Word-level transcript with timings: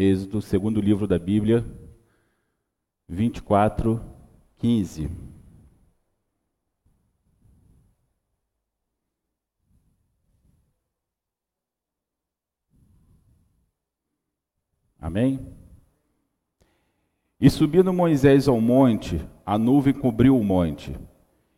Êxodo, 0.00 0.40
segundo 0.40 0.80
livro 0.80 1.08
da 1.08 1.18
Bíblia, 1.18 1.66
24, 3.08 4.00
15. 4.58 5.10
Amém? 15.00 15.52
E 17.40 17.50
subindo 17.50 17.92
Moisés 17.92 18.46
ao 18.46 18.60
monte, 18.60 19.20
a 19.44 19.58
nuvem 19.58 19.92
cobriu 19.92 20.38
o 20.38 20.44
monte, 20.44 20.96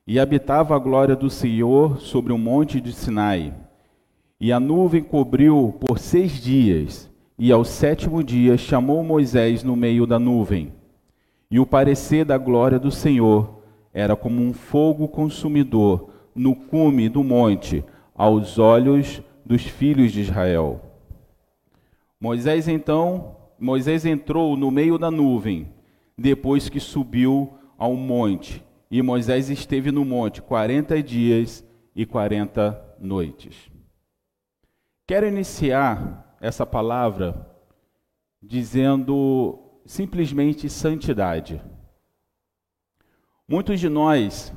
e 0.07 0.19
habitava 0.19 0.75
a 0.75 0.79
glória 0.79 1.15
do 1.15 1.29
Senhor 1.29 2.01
sobre 2.01 2.33
o 2.33 2.39
monte 2.39 2.81
de 2.81 2.95
Sinai. 2.95 3.55
E 4.41 4.51
a 4.51 4.59
nuvem 4.59 5.05
cobriu 5.05 5.77
por 5.79 5.99
seis 5.99 6.41
dias, 6.41 7.10
e 7.43 7.51
ao 7.51 7.65
sétimo 7.65 8.23
dia 8.23 8.59
chamou 8.59 9.03
Moisés 9.03 9.65
no 9.65 9.75
meio 9.75 10.07
da 10.07 10.19
nuvem. 10.19 10.75
E 11.51 11.59
o 11.59 11.65
parecer 11.65 12.23
da 12.23 12.37
glória 12.37 12.79
do 12.79 12.91
Senhor 12.91 13.63
era 13.95 14.15
como 14.15 14.43
um 14.43 14.53
fogo 14.53 15.09
consumidor 15.09 16.11
no 16.35 16.55
cume 16.55 17.09
do 17.09 17.25
monte, 17.25 17.83
aos 18.15 18.59
olhos 18.59 19.23
dos 19.43 19.63
filhos 19.63 20.13
de 20.13 20.21
Israel. 20.21 20.83
Moisés 22.21 22.69
então, 22.69 23.37
Moisés 23.59 24.05
entrou 24.05 24.55
no 24.55 24.71
meio 24.71 24.99
da 24.99 25.11
nuvem, 25.11 25.67
depois 26.19 26.69
que 26.69 26.79
subiu 26.79 27.55
ao 27.79 27.95
monte. 27.95 28.63
E 28.91 29.01
Moisés 29.01 29.49
esteve 29.49 29.91
no 29.91 30.05
monte 30.05 30.43
quarenta 30.43 31.03
dias 31.03 31.65
e 31.97 32.05
quarenta 32.05 32.79
noites. 33.01 33.57
Quero 35.07 35.27
iniciar 35.27 36.30
essa 36.41 36.65
palavra 36.65 37.47
dizendo 38.43 39.59
simplesmente 39.85 40.69
santidade. 40.71 41.63
Muitos 43.47 43.79
de 43.79 43.89
nós 43.89 44.53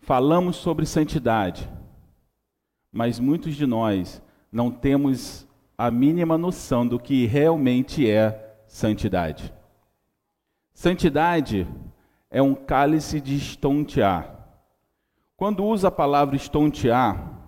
falamos 0.00 0.56
sobre 0.56 0.84
santidade, 0.84 1.70
mas 2.92 3.18
muitos 3.18 3.54
de 3.56 3.66
nós 3.66 4.22
não 4.50 4.70
temos 4.70 5.48
a 5.78 5.90
mínima 5.90 6.36
noção 6.36 6.86
do 6.86 6.98
que 6.98 7.24
realmente 7.26 8.08
é 8.08 8.56
santidade. 8.66 9.52
Santidade 10.74 11.66
é 12.30 12.42
um 12.42 12.54
cálice 12.54 13.20
de 13.20 13.36
estontear. 13.36 14.38
Quando 15.36 15.64
usa 15.64 15.88
a 15.88 15.92
palavra 15.92 16.36
estontear, 16.36 17.40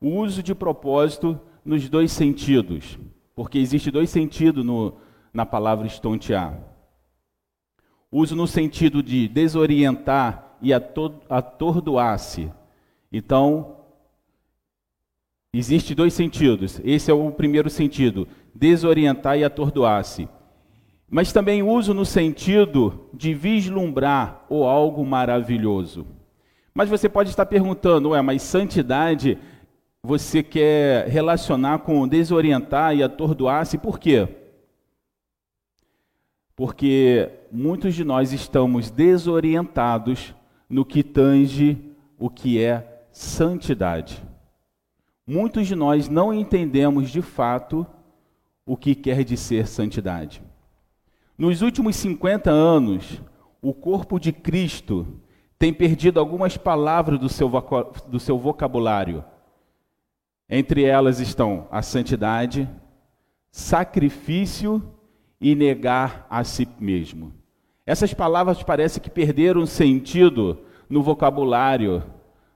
o 0.00 0.08
uso 0.08 0.42
de 0.42 0.54
propósito 0.54 1.40
nos 1.64 1.88
dois 1.88 2.12
sentidos, 2.12 2.98
porque 3.34 3.58
existe 3.58 3.90
dois 3.90 4.10
sentidos 4.10 4.64
no, 4.64 4.96
na 5.32 5.46
palavra 5.46 5.86
estontear. 5.86 6.58
Uso 8.10 8.36
no 8.36 8.46
sentido 8.46 9.02
de 9.02 9.26
desorientar 9.26 10.56
e 10.60 10.72
atordoar-se. 10.72 12.52
Então, 13.12 13.84
Existe 15.54 15.94
dois 15.94 16.12
sentidos. 16.12 16.80
Esse 16.84 17.12
é 17.12 17.14
o 17.14 17.30
primeiro 17.30 17.70
sentido, 17.70 18.26
desorientar 18.52 19.38
e 19.38 19.44
atordoar-se. 19.44 20.28
Mas 21.08 21.32
também 21.32 21.62
uso 21.62 21.94
no 21.94 22.04
sentido 22.04 23.08
de 23.14 23.32
vislumbrar 23.32 24.44
ou 24.48 24.66
algo 24.66 25.06
maravilhoso. 25.06 26.04
Mas 26.74 26.88
você 26.88 27.08
pode 27.08 27.30
estar 27.30 27.46
perguntando, 27.46 28.08
ué, 28.10 28.20
mas 28.20 28.42
santidade 28.42 29.38
você 30.06 30.42
quer 30.42 31.08
relacionar 31.08 31.78
com 31.78 32.06
desorientar 32.06 32.94
e 32.94 33.02
atordoar-se, 33.02 33.78
por 33.78 33.98
quê? 33.98 34.28
Porque 36.54 37.30
muitos 37.50 37.94
de 37.94 38.04
nós 38.04 38.30
estamos 38.30 38.90
desorientados 38.90 40.34
no 40.68 40.84
que 40.84 41.02
tange 41.02 41.78
o 42.18 42.28
que 42.28 42.62
é 42.62 43.06
santidade. 43.10 44.22
Muitos 45.26 45.66
de 45.66 45.74
nós 45.74 46.06
não 46.06 46.34
entendemos 46.34 47.08
de 47.08 47.22
fato 47.22 47.86
o 48.66 48.76
que 48.76 48.94
quer 48.94 49.24
dizer 49.24 49.66
santidade. 49.66 50.42
Nos 51.36 51.62
últimos 51.62 51.96
50 51.96 52.50
anos, 52.50 53.22
o 53.62 53.72
corpo 53.72 54.20
de 54.20 54.32
Cristo 54.32 55.06
tem 55.58 55.72
perdido 55.72 56.20
algumas 56.20 56.58
palavras 56.58 57.18
do 57.18 57.30
seu, 57.30 57.50
do 58.06 58.20
seu 58.20 58.38
vocabulário. 58.38 59.24
Entre 60.48 60.84
elas 60.84 61.20
estão 61.20 61.66
a 61.70 61.82
santidade, 61.82 62.68
sacrifício 63.50 64.82
e 65.40 65.54
negar 65.54 66.26
a 66.28 66.44
si 66.44 66.68
mesmo. 66.78 67.32
Essas 67.86 68.14
palavras 68.14 68.62
parecem 68.62 69.02
que 69.02 69.10
perderam 69.10 69.66
sentido 69.66 70.64
no 70.88 71.02
vocabulário 71.02 72.02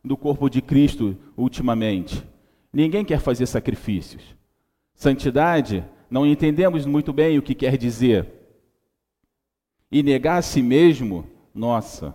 do 0.04 0.16
corpo 0.16 0.48
de 0.48 0.62
Cristo 0.62 1.16
ultimamente. 1.36 2.24
Ninguém 2.72 3.04
quer 3.04 3.20
fazer 3.20 3.46
sacrifícios. 3.46 4.22
Santidade, 4.94 5.84
não 6.10 6.26
entendemos 6.26 6.86
muito 6.86 7.12
bem 7.12 7.38
o 7.38 7.42
que 7.42 7.54
quer 7.54 7.76
dizer. 7.76 8.26
E 9.90 10.02
negar 10.02 10.38
a 10.38 10.42
si 10.42 10.62
mesmo, 10.62 11.26
nossa, 11.54 12.14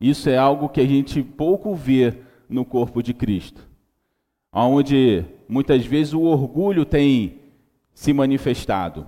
isso 0.00 0.28
é 0.28 0.36
algo 0.36 0.68
que 0.68 0.80
a 0.80 0.86
gente 0.86 1.22
pouco 1.22 1.74
vê 1.74 2.14
no 2.48 2.64
corpo 2.64 3.02
de 3.02 3.12
Cristo. 3.12 3.67
Onde 4.52 5.24
muitas 5.48 5.84
vezes 5.84 6.12
o 6.12 6.22
orgulho 6.22 6.84
tem 6.84 7.40
se 7.92 8.12
manifestado. 8.12 9.06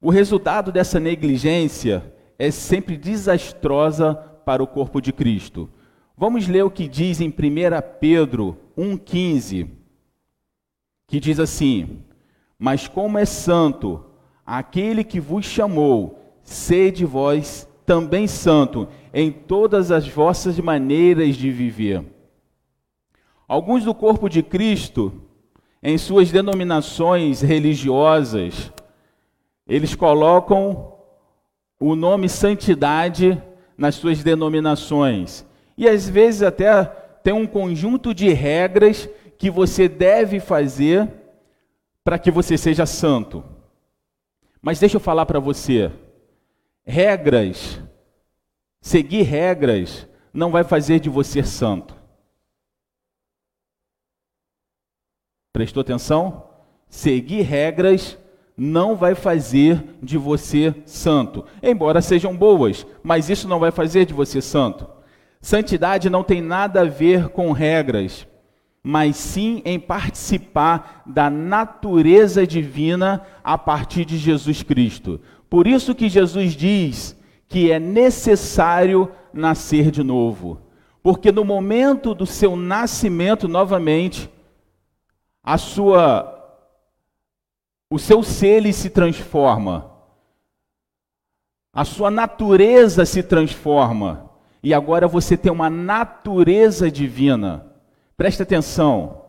O 0.00 0.10
resultado 0.10 0.72
dessa 0.72 0.98
negligência 0.98 2.12
é 2.38 2.50
sempre 2.50 2.96
desastrosa 2.96 4.14
para 4.44 4.62
o 4.62 4.66
corpo 4.66 5.00
de 5.00 5.12
Cristo. 5.12 5.70
Vamos 6.16 6.48
ler 6.48 6.64
o 6.64 6.70
que 6.70 6.88
diz 6.88 7.20
em 7.20 7.28
1 7.28 7.32
Pedro 8.00 8.58
1,15, 8.76 9.68
que 11.06 11.20
diz 11.20 11.38
assim: 11.38 12.00
Mas 12.58 12.88
como 12.88 13.18
é 13.18 13.24
santo 13.24 14.04
aquele 14.44 15.04
que 15.04 15.20
vos 15.20 15.44
chamou, 15.44 16.18
sede 16.42 17.04
vós 17.04 17.68
também 17.86 18.26
santo 18.26 18.88
em 19.14 19.30
todas 19.30 19.90
as 19.90 20.06
vossas 20.08 20.58
maneiras 20.58 21.36
de 21.36 21.50
viver. 21.50 22.04
Alguns 23.52 23.84
do 23.84 23.94
corpo 23.94 24.30
de 24.30 24.42
Cristo, 24.42 25.12
em 25.82 25.98
suas 25.98 26.32
denominações 26.32 27.42
religiosas, 27.42 28.72
eles 29.68 29.94
colocam 29.94 30.94
o 31.78 31.94
nome 31.94 32.30
santidade 32.30 33.38
nas 33.76 33.96
suas 33.96 34.24
denominações 34.24 35.44
e 35.76 35.86
às 35.86 36.08
vezes 36.08 36.42
até 36.42 36.82
tem 37.22 37.34
um 37.34 37.46
conjunto 37.46 38.14
de 38.14 38.32
regras 38.32 39.06
que 39.36 39.50
você 39.50 39.86
deve 39.86 40.40
fazer 40.40 41.06
para 42.02 42.18
que 42.18 42.30
você 42.30 42.56
seja 42.56 42.86
santo. 42.86 43.44
Mas 44.62 44.80
deixa 44.80 44.96
eu 44.96 45.00
falar 45.00 45.26
para 45.26 45.38
você, 45.38 45.92
regras, 46.86 47.78
seguir 48.80 49.24
regras 49.24 50.08
não 50.32 50.50
vai 50.50 50.64
fazer 50.64 51.00
de 51.00 51.10
você 51.10 51.42
santo. 51.42 52.00
Prestou 55.52 55.82
atenção? 55.82 56.44
Seguir 56.88 57.42
regras 57.42 58.16
não 58.56 58.96
vai 58.96 59.14
fazer 59.14 59.84
de 60.02 60.16
você 60.16 60.74
santo. 60.86 61.44
Embora 61.62 62.00
sejam 62.00 62.34
boas, 62.34 62.86
mas 63.02 63.28
isso 63.28 63.46
não 63.46 63.60
vai 63.60 63.70
fazer 63.70 64.06
de 64.06 64.14
você 64.14 64.40
santo. 64.40 64.86
Santidade 65.42 66.08
não 66.08 66.22
tem 66.22 66.40
nada 66.40 66.80
a 66.80 66.84
ver 66.84 67.28
com 67.28 67.52
regras, 67.52 68.26
mas 68.82 69.16
sim 69.16 69.60
em 69.66 69.78
participar 69.78 71.02
da 71.04 71.28
natureza 71.28 72.46
divina 72.46 73.20
a 73.44 73.58
partir 73.58 74.06
de 74.06 74.16
Jesus 74.16 74.62
Cristo. 74.62 75.20
Por 75.50 75.66
isso 75.66 75.94
que 75.94 76.08
Jesus 76.08 76.54
diz 76.54 77.14
que 77.46 77.70
é 77.70 77.78
necessário 77.78 79.10
nascer 79.34 79.90
de 79.90 80.02
novo. 80.02 80.62
Porque 81.02 81.30
no 81.30 81.44
momento 81.44 82.14
do 82.14 82.24
seu 82.24 82.56
nascimento 82.56 83.46
novamente, 83.46 84.30
a 85.42 85.58
sua 85.58 86.38
o 87.90 87.98
seu 87.98 88.22
ser 88.22 88.72
se 88.72 88.88
transforma. 88.88 89.90
A 91.74 91.84
sua 91.84 92.10
natureza 92.10 93.04
se 93.04 93.22
transforma 93.22 94.30
e 94.62 94.72
agora 94.72 95.06
você 95.08 95.36
tem 95.36 95.50
uma 95.52 95.68
natureza 95.68 96.90
divina. 96.90 97.66
Presta 98.16 98.44
atenção. 98.44 99.22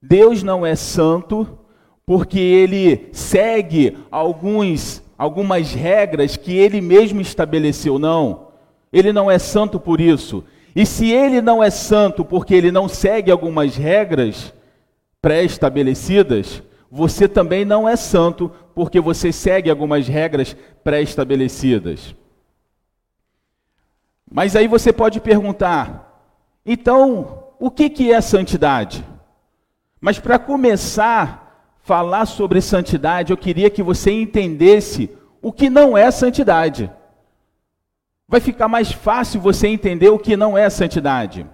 Deus 0.00 0.42
não 0.42 0.64
é 0.64 0.76
santo 0.76 1.58
porque 2.04 2.38
ele 2.38 3.08
segue 3.12 3.98
alguns 4.10 5.02
algumas 5.18 5.72
regras 5.72 6.36
que 6.36 6.52
ele 6.52 6.80
mesmo 6.80 7.20
estabeleceu, 7.20 7.98
não. 7.98 8.48
Ele 8.92 9.12
não 9.12 9.30
é 9.30 9.38
santo 9.38 9.80
por 9.80 10.00
isso. 10.00 10.44
E 10.74 10.84
se 10.84 11.10
ele 11.10 11.40
não 11.40 11.62
é 11.62 11.70
santo 11.70 12.24
porque 12.24 12.54
ele 12.54 12.70
não 12.70 12.88
segue 12.88 13.30
algumas 13.30 13.76
regras 13.76 14.52
pré-estabelecidas, 15.26 16.62
você 16.88 17.26
também 17.26 17.64
não 17.64 17.88
é 17.88 17.96
santo 17.96 18.48
porque 18.76 19.00
você 19.00 19.32
segue 19.32 19.68
algumas 19.68 20.06
regras 20.06 20.56
pré-estabelecidas. 20.84 22.14
Mas 24.30 24.54
aí 24.54 24.68
você 24.68 24.92
pode 24.92 25.18
perguntar: 25.18 26.30
então, 26.64 27.42
o 27.58 27.72
que, 27.72 27.90
que 27.90 28.12
é 28.12 28.20
santidade? 28.20 29.04
Mas 30.00 30.20
para 30.20 30.38
começar 30.38 31.24
a 31.24 31.84
falar 31.84 32.26
sobre 32.26 32.60
santidade, 32.60 33.32
eu 33.32 33.36
queria 33.36 33.68
que 33.68 33.82
você 33.82 34.12
entendesse 34.12 35.10
o 35.42 35.50
que 35.50 35.68
não 35.68 35.98
é 35.98 36.08
santidade. 36.12 36.88
Vai 38.28 38.38
ficar 38.38 38.68
mais 38.68 38.92
fácil 38.92 39.40
você 39.40 39.66
entender 39.66 40.08
o 40.08 40.20
que 40.20 40.36
não 40.36 40.56
é 40.56 40.70
santidade. 40.70 41.44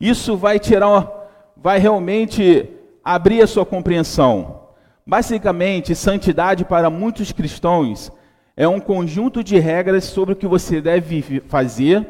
Isso 0.00 0.34
vai 0.34 0.58
tirar, 0.58 1.17
vai 1.60 1.78
realmente 1.78 2.68
abrir 3.04 3.42
a 3.42 3.46
sua 3.46 3.66
compreensão. 3.66 4.60
Basicamente, 5.06 5.94
santidade 5.94 6.64
para 6.64 6.90
muitos 6.90 7.32
cristãos 7.32 8.12
é 8.56 8.66
um 8.68 8.80
conjunto 8.80 9.42
de 9.42 9.58
regras 9.58 10.04
sobre 10.04 10.34
o 10.34 10.36
que 10.36 10.46
você 10.46 10.80
deve 10.80 11.40
fazer, 11.48 12.06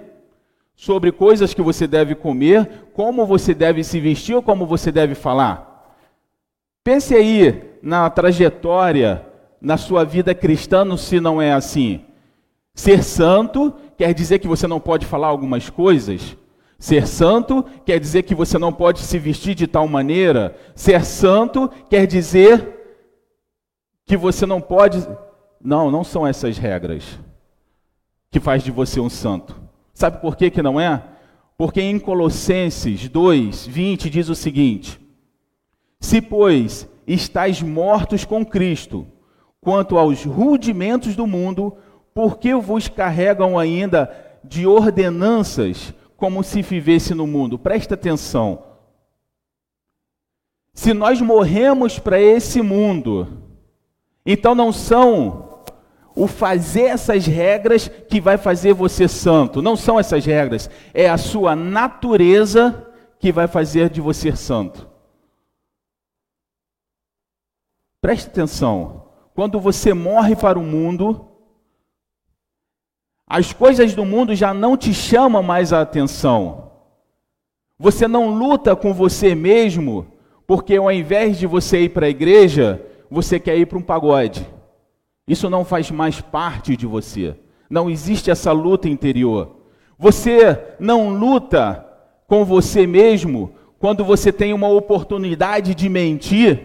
sobre 0.75 1.13
coisas 1.13 1.55
que 1.55 1.63
você 1.63 1.87
deve 1.87 2.15
comer, 2.15 2.89
como 2.93 3.27
você 3.27 3.55
deve 3.55 3.85
se 3.85 4.01
vestir 4.01 4.35
ou 4.35 4.43
como 4.43 4.67
você 4.67 4.91
deve 4.91 5.15
falar. 5.15 5.97
Pense 6.83 7.15
aí 7.15 7.79
na 7.83 8.09
trajetória, 8.09 9.25
na 9.61 9.77
sua 9.77 10.05
vida 10.05 10.35
cristã, 10.35 10.97
se 10.97 11.21
não 11.21 11.41
é 11.41 11.53
assim. 11.53 12.01
Ser 12.75 13.03
santo 13.03 13.75
quer 13.97 14.15
dizer 14.15 14.39
que 14.39 14.49
você 14.49 14.67
não 14.67 14.81
pode 14.81 15.05
falar 15.05 15.29
algumas 15.29 15.69
coisas. 15.69 16.37
Ser 16.79 17.09
santo 17.09 17.65
quer 17.85 17.99
dizer 17.99 18.23
que 18.23 18.35
você 18.35 18.57
não 18.57 18.73
pode 18.73 19.01
se 19.01 19.19
vestir 19.19 19.55
de 19.55 19.67
tal 19.67 19.89
maneira. 19.89 20.57
Ser 20.77 21.05
santo 21.05 21.69
quer 21.91 22.07
dizer 22.07 22.77
que 24.07 24.17
você 24.17 24.47
não 24.47 24.61
pode. 24.61 25.05
Não, 25.61 25.91
não 25.91 26.05
são 26.05 26.25
essas 26.25 26.57
regras 26.57 27.19
que 28.31 28.39
faz 28.39 28.63
de 28.63 28.71
você 28.71 29.01
um 29.01 29.11
santo. 29.11 29.61
Sabe 29.93 30.21
por 30.21 30.37
que, 30.37 30.51
que 30.51 30.63
não 30.63 30.81
é? 30.81 31.03
Porque 31.57 31.81
em 31.81 31.99
Colossenses 31.99 33.09
2, 33.09 33.67
20 33.67 34.09
diz 34.09 34.29
o 34.29 34.35
seguinte: 34.37 35.01
Se, 35.99 36.23
pois, 36.23 36.89
estáis 37.05 37.61
mortos 37.61 38.25
com 38.25 38.47
Cristo, 38.47 39.05
quanto 39.61 39.99
aos 39.99 40.25
rudimentos 40.25 41.17
do 41.17 41.27
mundo, 41.27 41.77
por 42.15 42.39
que 42.39 42.55
vos 42.55 42.87
carregam 42.87 43.59
ainda 43.59 44.15
de 44.45 44.65
ordenanças 44.65 45.93
como 46.19 46.43
se 46.43 46.61
vivesse 46.63 47.15
no 47.15 47.29
mundo. 47.29 47.57
Presta 47.57 47.95
atenção. 47.95 48.65
Se 50.75 50.93
nós 50.93 51.21
morremos 51.21 52.01
para 52.01 52.21
esse 52.21 52.61
mundo, 52.61 53.45
então 54.27 54.53
não 54.53 54.73
são 54.73 55.63
o 56.17 56.27
fazer 56.27 56.87
essas 56.87 57.25
regras 57.25 57.87
que 57.87 58.21
vai 58.21 58.37
fazer 58.37 58.75
você 58.75 59.07
santo. 59.07 59.63
Não 59.63 59.77
são 59.77 59.99
essas 59.99 60.25
regras. 60.25 60.69
É 60.93 61.09
a 61.09 61.17
sua 61.17 61.55
natureza 61.55 62.93
que 63.21 63.31
vai 63.31 63.47
fazer 63.47 63.89
de 63.89 64.01
você 64.01 64.35
santo. 64.35 64.91
Preste 68.01 68.27
atenção. 68.27 69.09
Quando 69.37 69.61
você 69.61 69.95
morre 69.95 70.35
para 70.35 70.59
o 70.59 70.65
mundo, 70.65 71.28
as 73.29 73.53
coisas 73.53 73.95
do 73.95 74.05
mundo 74.05 74.35
já 74.35 74.55
não 74.55 74.77
te 74.77 74.95
chamam 74.95 75.43
mais 75.43 75.73
a 75.73 75.83
atenção. 75.83 76.71
Você 77.79 78.09
não 78.09 78.35
luta 78.35 78.75
com 78.75 78.95
você 78.95 79.35
mesmo, 79.35 80.07
porque 80.47 80.77
ao 80.77 80.91
invés 80.91 81.39
de 81.39 81.47
você 81.47 81.83
ir 81.83 81.91
para 81.91 82.07
a 82.07 82.11
igreja, 82.11 82.83
você 83.11 83.39
quer 83.39 83.59
ir 83.59 83.67
para 83.67 83.79
um 83.79 83.83
pagode. 83.83 84.49
Isso 85.27 85.51
não 85.51 85.63
faz 85.63 85.91
mais 85.91 86.23
parte 86.23 86.75
de 86.75 86.87
você. 86.87 87.37
Não 87.69 87.91
existe 87.91 88.31
essa 88.31 88.51
luta 88.51 88.89
interior. 88.89 89.57
Você 89.99 90.59
não 90.81 91.11
luta 91.11 91.85
com 92.27 92.47
você 92.47 92.87
mesmo 92.87 93.53
quando 93.79 94.05
você 94.05 94.33
tem 94.33 94.55
uma 94.55 94.69
oportunidade 94.69 95.75
de 95.75 95.89
mentir 95.89 96.61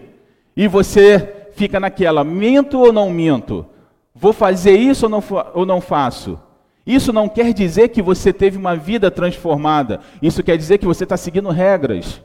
e 0.56 0.66
você 0.66 1.48
fica 1.52 1.78
naquela: 1.78 2.24
minto 2.24 2.80
ou 2.80 2.90
não 2.90 3.10
minto? 3.10 3.66
Vou 4.14 4.32
fazer 4.32 4.76
isso 4.76 5.06
ou 5.06 5.10
não, 5.10 5.22
ou 5.52 5.66
não 5.66 5.80
faço? 5.80 6.38
Isso 6.86 7.12
não 7.12 7.28
quer 7.28 7.52
dizer 7.52 7.88
que 7.88 8.02
você 8.02 8.32
teve 8.32 8.58
uma 8.58 8.76
vida 8.76 9.10
transformada. 9.10 10.00
Isso 10.20 10.42
quer 10.42 10.56
dizer 10.56 10.78
que 10.78 10.86
você 10.86 11.04
está 11.04 11.16
seguindo 11.16 11.48
regras. 11.48 12.20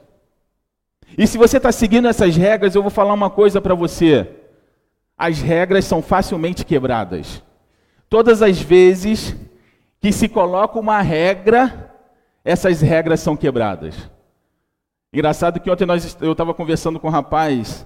E 1.17 1.25
se 1.25 1.37
você 1.37 1.57
está 1.57 1.71
seguindo 1.71 2.07
essas 2.07 2.35
regras, 2.35 2.75
eu 2.75 2.81
vou 2.81 2.91
falar 2.91 3.13
uma 3.13 3.29
coisa 3.29 3.61
para 3.61 3.73
você. 3.73 4.27
As 5.17 5.39
regras 5.39 5.85
são 5.85 6.01
facilmente 6.01 6.65
quebradas. 6.65 7.43
Todas 8.09 8.41
as 8.41 8.59
vezes 8.59 9.35
que 10.01 10.11
se 10.11 10.27
coloca 10.27 10.79
uma 10.79 11.01
regra, 11.01 11.93
essas 12.43 12.81
regras 12.81 13.19
são 13.19 13.35
quebradas. 13.35 13.95
Engraçado 15.11 15.59
que 15.59 15.69
ontem 15.69 15.85
nós, 15.85 16.17
eu 16.21 16.31
estava 16.33 16.53
conversando 16.53 16.99
com 16.99 17.07
um 17.07 17.11
rapaz 17.11 17.85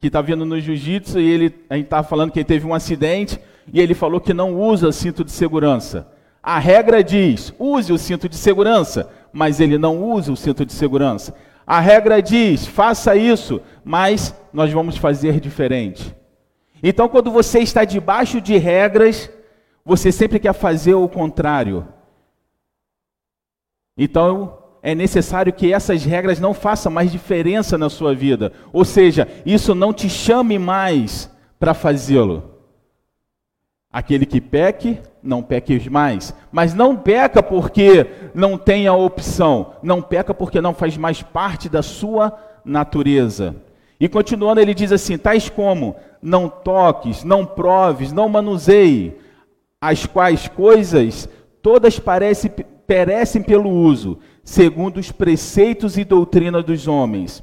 que 0.00 0.08
está 0.08 0.20
vindo 0.20 0.44
no 0.44 0.60
jiu-jitsu 0.60 1.20
e 1.20 1.30
ele, 1.30 1.54
estava 1.70 2.06
falando 2.06 2.32
que 2.32 2.40
ele 2.40 2.44
teve 2.44 2.66
um 2.66 2.74
acidente 2.74 3.38
e 3.72 3.80
ele 3.80 3.94
falou 3.94 4.20
que 4.20 4.34
não 4.34 4.58
usa 4.58 4.90
cinto 4.90 5.24
de 5.24 5.30
segurança. 5.30 6.11
A 6.42 6.58
regra 6.58 7.04
diz: 7.04 7.54
use 7.58 7.92
o 7.92 7.98
cinto 7.98 8.28
de 8.28 8.36
segurança, 8.36 9.08
mas 9.32 9.60
ele 9.60 9.78
não 9.78 10.02
usa 10.02 10.32
o 10.32 10.36
cinto 10.36 10.66
de 10.66 10.72
segurança. 10.72 11.34
A 11.66 11.78
regra 11.78 12.20
diz: 12.20 12.66
faça 12.66 13.14
isso, 13.14 13.60
mas 13.84 14.34
nós 14.52 14.72
vamos 14.72 14.96
fazer 14.96 15.38
diferente. 15.38 16.14
Então, 16.82 17.08
quando 17.08 17.30
você 17.30 17.60
está 17.60 17.84
debaixo 17.84 18.40
de 18.40 18.56
regras, 18.56 19.30
você 19.84 20.10
sempre 20.10 20.40
quer 20.40 20.52
fazer 20.52 20.94
o 20.94 21.08
contrário. 21.08 21.86
Então, 23.96 24.58
é 24.82 24.94
necessário 24.96 25.52
que 25.52 25.72
essas 25.72 26.04
regras 26.04 26.40
não 26.40 26.52
façam 26.52 26.90
mais 26.90 27.12
diferença 27.12 27.78
na 27.78 27.88
sua 27.88 28.14
vida. 28.14 28.52
Ou 28.72 28.84
seja, 28.84 29.28
isso 29.46 29.76
não 29.76 29.92
te 29.92 30.10
chame 30.10 30.58
mais 30.58 31.30
para 31.60 31.72
fazê-lo. 31.72 32.50
Aquele 33.92 34.26
que 34.26 34.40
peque, 34.40 34.98
não 35.22 35.42
peque 35.42 35.88
mais. 35.88 36.34
Mas 36.50 36.74
não 36.74 36.96
peca 36.96 37.42
porque 37.42 38.06
não 38.34 38.58
tem 38.58 38.86
a 38.86 38.94
opção. 38.94 39.74
Não 39.82 40.02
peca 40.02 40.34
porque 40.34 40.60
não 40.60 40.74
faz 40.74 40.96
mais 40.96 41.22
parte 41.22 41.68
da 41.68 41.82
sua 41.82 42.36
natureza. 42.64 43.54
E 44.00 44.08
continuando, 44.08 44.60
ele 44.60 44.74
diz 44.74 44.92
assim: 44.92 45.16
tais 45.16 45.48
como 45.48 45.96
não 46.20 46.48
toques, 46.48 47.24
não 47.24 47.44
proves, 47.46 48.12
não 48.12 48.28
manuseie, 48.28 49.16
as 49.80 50.06
quais 50.06 50.48
coisas 50.48 51.28
todas 51.60 51.98
parecem, 51.98 52.50
perecem 52.86 53.42
pelo 53.42 53.70
uso, 53.70 54.18
segundo 54.42 54.98
os 54.98 55.12
preceitos 55.12 55.96
e 55.96 56.04
doutrina 56.04 56.62
dos 56.62 56.88
homens 56.88 57.42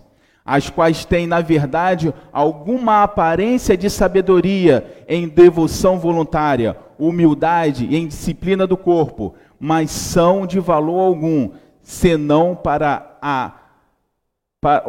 as 0.50 0.67
quais 0.67 1.05
têm, 1.05 1.27
na 1.27 1.41
verdade, 1.41 2.12
alguma 2.33 3.03
aparência 3.03 3.77
de 3.77 3.88
sabedoria 3.88 5.03
em 5.07 5.27
devoção 5.27 6.00
voluntária, 6.00 6.75
humildade 6.99 7.85
e 7.85 7.95
em 7.95 8.07
disciplina 8.07 8.67
do 8.67 8.77
corpo, 8.77 9.33
mas 9.59 9.89
são 9.89 10.45
de 10.45 10.59
valor 10.59 10.99
algum, 10.99 11.49
senão 11.81 12.55
para 12.55 13.17
a 13.21 13.53
para, 14.61 14.83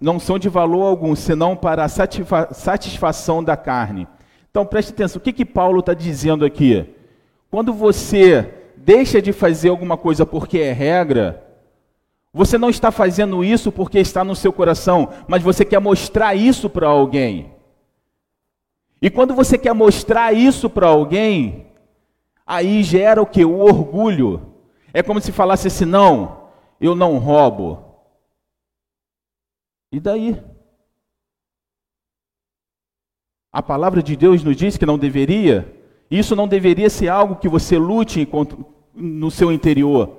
não 0.00 0.20
são 0.20 0.38
de 0.38 0.48
valor 0.48 0.84
algum, 0.84 1.16
senão 1.16 1.56
para 1.56 1.84
a 1.84 1.88
satisfa, 1.88 2.54
satisfação 2.54 3.42
da 3.42 3.56
carne. 3.56 4.06
Então 4.50 4.64
preste 4.64 4.92
atenção, 4.92 5.18
o 5.18 5.22
que, 5.22 5.32
que 5.32 5.44
Paulo 5.44 5.80
está 5.80 5.92
dizendo 5.94 6.44
aqui? 6.44 6.86
Quando 7.50 7.72
você 7.72 8.54
deixa 8.76 9.20
de 9.20 9.32
fazer 9.32 9.68
alguma 9.68 9.96
coisa 9.96 10.24
porque 10.24 10.58
é 10.58 10.72
regra, 10.72 11.44
você 12.32 12.56
não 12.56 12.70
está 12.70 12.92
fazendo 12.92 13.42
isso 13.42 13.72
porque 13.72 13.98
está 13.98 14.22
no 14.22 14.36
seu 14.36 14.52
coração, 14.52 15.08
mas 15.26 15.42
você 15.42 15.64
quer 15.64 15.80
mostrar 15.80 16.34
isso 16.34 16.70
para 16.70 16.86
alguém. 16.86 17.52
E 19.02 19.08
quando 19.08 19.34
você 19.34 19.56
quer 19.56 19.74
mostrar 19.74 20.32
isso 20.32 20.68
para 20.68 20.88
alguém, 20.88 21.66
aí 22.46 22.82
gera 22.82 23.22
o 23.22 23.26
que? 23.26 23.44
O 23.44 23.58
orgulho. 23.58 24.54
É 24.92 25.02
como 25.02 25.20
se 25.20 25.32
falasse 25.32 25.68
assim: 25.68 25.84
não, 25.84 26.48
eu 26.80 26.94
não 26.94 27.18
roubo. 27.18 27.84
E 29.92 29.98
daí? 29.98 30.40
A 33.52 33.62
palavra 33.62 34.02
de 34.02 34.14
Deus 34.14 34.44
nos 34.44 34.56
diz 34.56 34.76
que 34.76 34.86
não 34.86 34.98
deveria. 34.98 35.76
Isso 36.10 36.36
não 36.36 36.46
deveria 36.46 36.90
ser 36.90 37.08
algo 37.08 37.36
que 37.36 37.48
você 37.48 37.78
lute 37.78 38.28
no 38.94 39.30
seu 39.30 39.50
interior. 39.50 40.18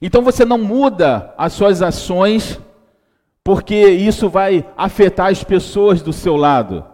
Então 0.00 0.22
você 0.22 0.44
não 0.44 0.58
muda 0.58 1.34
as 1.36 1.52
suas 1.52 1.82
ações, 1.82 2.60
porque 3.48 3.88
isso 3.88 4.28
vai 4.28 4.62
afetar 4.76 5.28
as 5.28 5.42
pessoas 5.42 6.02
do 6.02 6.12
seu 6.12 6.36
lado. 6.36 6.84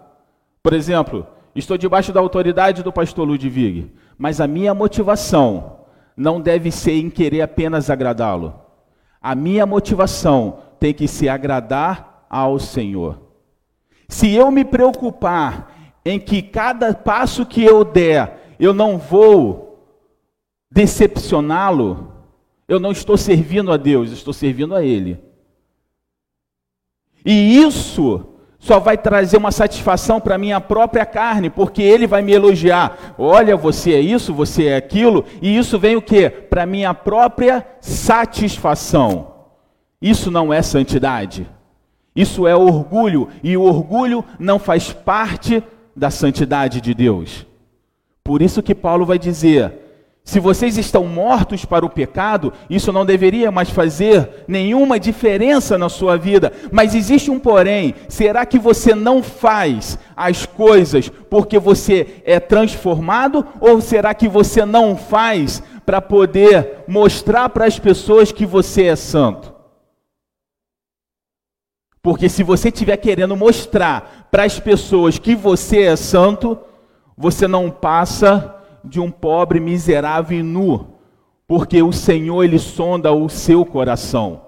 Por 0.63 0.73
exemplo, 0.73 1.27
estou 1.53 1.77
debaixo 1.77 2.13
da 2.13 2.21
autoridade 2.21 2.81
do 2.81 2.93
pastor 2.93 3.27
Ludwig, 3.27 3.91
mas 4.17 4.41
a 4.41 4.47
minha 4.47 4.73
motivação 4.73 5.81
não 6.17 6.41
deve 6.41 6.71
ser 6.71 6.93
em 6.93 7.11
querer 7.11 7.43
apenas 7.43 7.91
agradá-lo. 7.91 8.55
A 9.21 9.35
minha 9.35 9.67
motivação 9.67 10.59
tem 10.79 10.95
que 10.95 11.09
ser 11.09 11.29
agradar 11.29 12.25
ao 12.31 12.61
Senhor. 12.61 13.19
Se 14.09 14.33
eu 14.33 14.49
me 14.53 14.65
preocupar 14.65 15.97
em 16.05 16.21
que 16.21 16.41
cada 16.41 16.95
passo 16.95 17.45
que 17.45 17.65
eu 17.65 17.85
der, 17.85 18.55
eu 18.61 18.73
não 18.73 18.97
vou 18.97 19.85
decepcioná-lo, 20.71 22.13
eu 22.69 22.79
não 22.79 22.93
estou 22.93 23.17
servindo 23.17 23.73
a 23.73 23.77
Deus, 23.77 24.13
estou 24.13 24.33
servindo 24.33 24.73
a 24.73 24.85
Ele. 24.85 25.34
E 27.25 27.59
isso 27.59 28.27
só 28.59 28.81
vai 28.81 28.97
trazer 28.97 29.37
uma 29.37 29.53
satisfação 29.53 30.21
para 30.21 30.39
minha 30.39 30.61
própria 30.61 31.05
carne, 31.05 31.51
porque 31.51 31.83
Ele 31.83 32.07
vai 32.07 32.23
me 32.23 32.33
elogiar. 32.33 33.15
Olha, 33.19 33.57
você 33.57 33.93
é 33.93 34.01
isso, 34.01 34.33
você 34.33 34.67
é 34.69 34.77
aquilo, 34.77 35.25
e 35.43 35.57
isso 35.57 35.79
vem 35.79 35.97
o 35.97 36.03
quê? 36.03 36.31
Para 36.31 36.65
minha 36.65 36.95
própria 36.95 37.67
satisfação. 37.81 39.33
Isso 40.01 40.31
não 40.31 40.53
é 40.53 40.63
santidade. 40.63 41.47
Isso 42.17 42.47
é 42.47 42.57
orgulho, 42.57 43.29
e 43.43 43.57
o 43.57 43.63
orgulho 43.63 44.25
não 44.39 44.59
faz 44.59 44.93
parte 44.93 45.63
da 45.95 46.11
santidade 46.11 46.81
de 46.81 46.95
Deus. 46.95 47.47
Por 48.23 48.41
isso 48.41 48.63
que 48.63 48.75
Paulo 48.75 49.05
vai 49.05 49.19
dizer: 49.19 49.73
se 50.25 50.41
vocês 50.41 50.79
estão 50.79 51.05
mortos 51.05 51.67
para 51.67 51.85
o 51.85 51.91
pecado, 51.91 52.51
isso 52.71 52.91
não 52.91 53.05
deveria 53.05 53.53
mais 53.53 53.69
fazer 53.69 54.45
nenhuma 54.49 54.99
diferença 54.99 55.77
na 55.77 55.91
sua 55.91 56.17
vida. 56.17 56.51
Mas 56.73 56.95
existe 56.95 57.31
um 57.31 57.39
porém: 57.39 57.95
será 58.09 58.47
que 58.47 58.59
você 58.59 58.95
não 58.95 59.23
faz 59.23 59.99
as 60.17 60.47
coisas 60.47 61.11
porque 61.29 61.59
você 61.59 62.23
é 62.25 62.41
transformado? 62.41 63.47
Ou 63.61 63.83
será 63.83 64.15
que 64.15 64.27
você 64.27 64.65
não 64.65 64.97
faz 64.97 65.63
para 65.85 66.01
poder 66.01 66.85
mostrar 66.89 67.51
para 67.51 67.67
as 67.67 67.79
pessoas 67.79 68.33
que 68.33 68.47
você 68.47 68.85
é 68.85 68.97
santo? 68.97 69.53
Porque 72.03 72.31
se 72.31 72.43
você 72.43 72.69
estiver 72.69 72.97
querendo 72.97 73.37
mostrar 73.37 74.29
para 74.31 74.45
as 74.45 74.59
pessoas 74.59 75.19
que 75.19 75.35
você 75.35 75.83
é 75.83 75.97
santo, 75.97 76.59
você 77.15 77.47
não 77.47 77.71
passa 77.71 78.64
de 78.85 79.01
um 79.01 79.11
pobre 79.11 79.59
miserável 79.59 80.39
e 80.39 80.43
nu, 80.43 80.89
porque 81.47 81.83
o 81.83 81.93
Senhor 81.93 82.45
ele 82.45 82.59
sonda 82.59 83.13
o 83.13 83.29
seu 83.29 83.65
coração. 83.65 84.43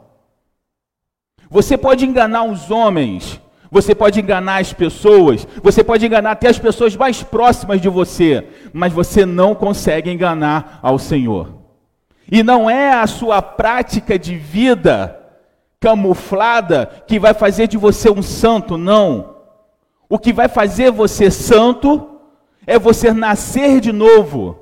Você 1.48 1.76
pode 1.78 2.04
enganar 2.04 2.44
os 2.44 2.70
homens, 2.70 3.40
você 3.70 3.94
pode 3.94 4.20
enganar 4.20 4.60
as 4.60 4.72
pessoas, 4.72 5.46
você 5.62 5.82
pode 5.82 6.04
enganar 6.04 6.32
até 6.32 6.48
as 6.48 6.58
pessoas 6.58 6.96
mais 6.96 7.22
próximas 7.22 7.80
de 7.80 7.88
você, 7.88 8.46
mas 8.72 8.92
você 8.92 9.24
não 9.24 9.54
consegue 9.54 10.10
enganar 10.10 10.78
ao 10.82 10.98
Senhor. 10.98 11.54
E 12.30 12.42
não 12.42 12.68
é 12.68 12.92
a 12.92 13.06
sua 13.06 13.40
prática 13.40 14.18
de 14.18 14.36
vida 14.36 15.20
camuflada 15.78 16.90
que 17.06 17.18
vai 17.18 17.32
fazer 17.32 17.68
de 17.68 17.76
você 17.76 18.10
um 18.10 18.22
santo, 18.22 18.76
não. 18.76 19.36
O 20.08 20.18
que 20.18 20.32
vai 20.32 20.48
fazer 20.48 20.90
você 20.90 21.30
santo 21.30 22.15
é 22.66 22.78
você 22.78 23.12
nascer 23.12 23.80
de 23.80 23.92
novo. 23.92 24.58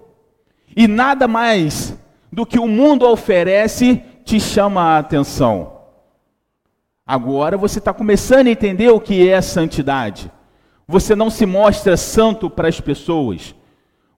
E 0.77 0.87
nada 0.87 1.27
mais 1.27 1.97
do 2.31 2.45
que 2.45 2.59
o 2.59 2.69
mundo 2.69 3.09
oferece 3.09 4.03
te 4.25 4.39
chama 4.39 4.83
a 4.83 4.99
atenção. 4.99 5.73
Agora 7.07 7.57
você 7.57 7.79
está 7.79 7.93
começando 7.93 8.47
a 8.47 8.51
entender 8.51 8.91
o 8.91 9.01
que 9.01 9.29
é 9.29 9.41
santidade. 9.41 10.31
Você 10.87 11.15
não 11.15 11.31
se 11.31 11.47
mostra 11.47 11.97
santo 11.97 12.51
para 12.51 12.69
as 12.69 12.81
pessoas. 12.81 13.55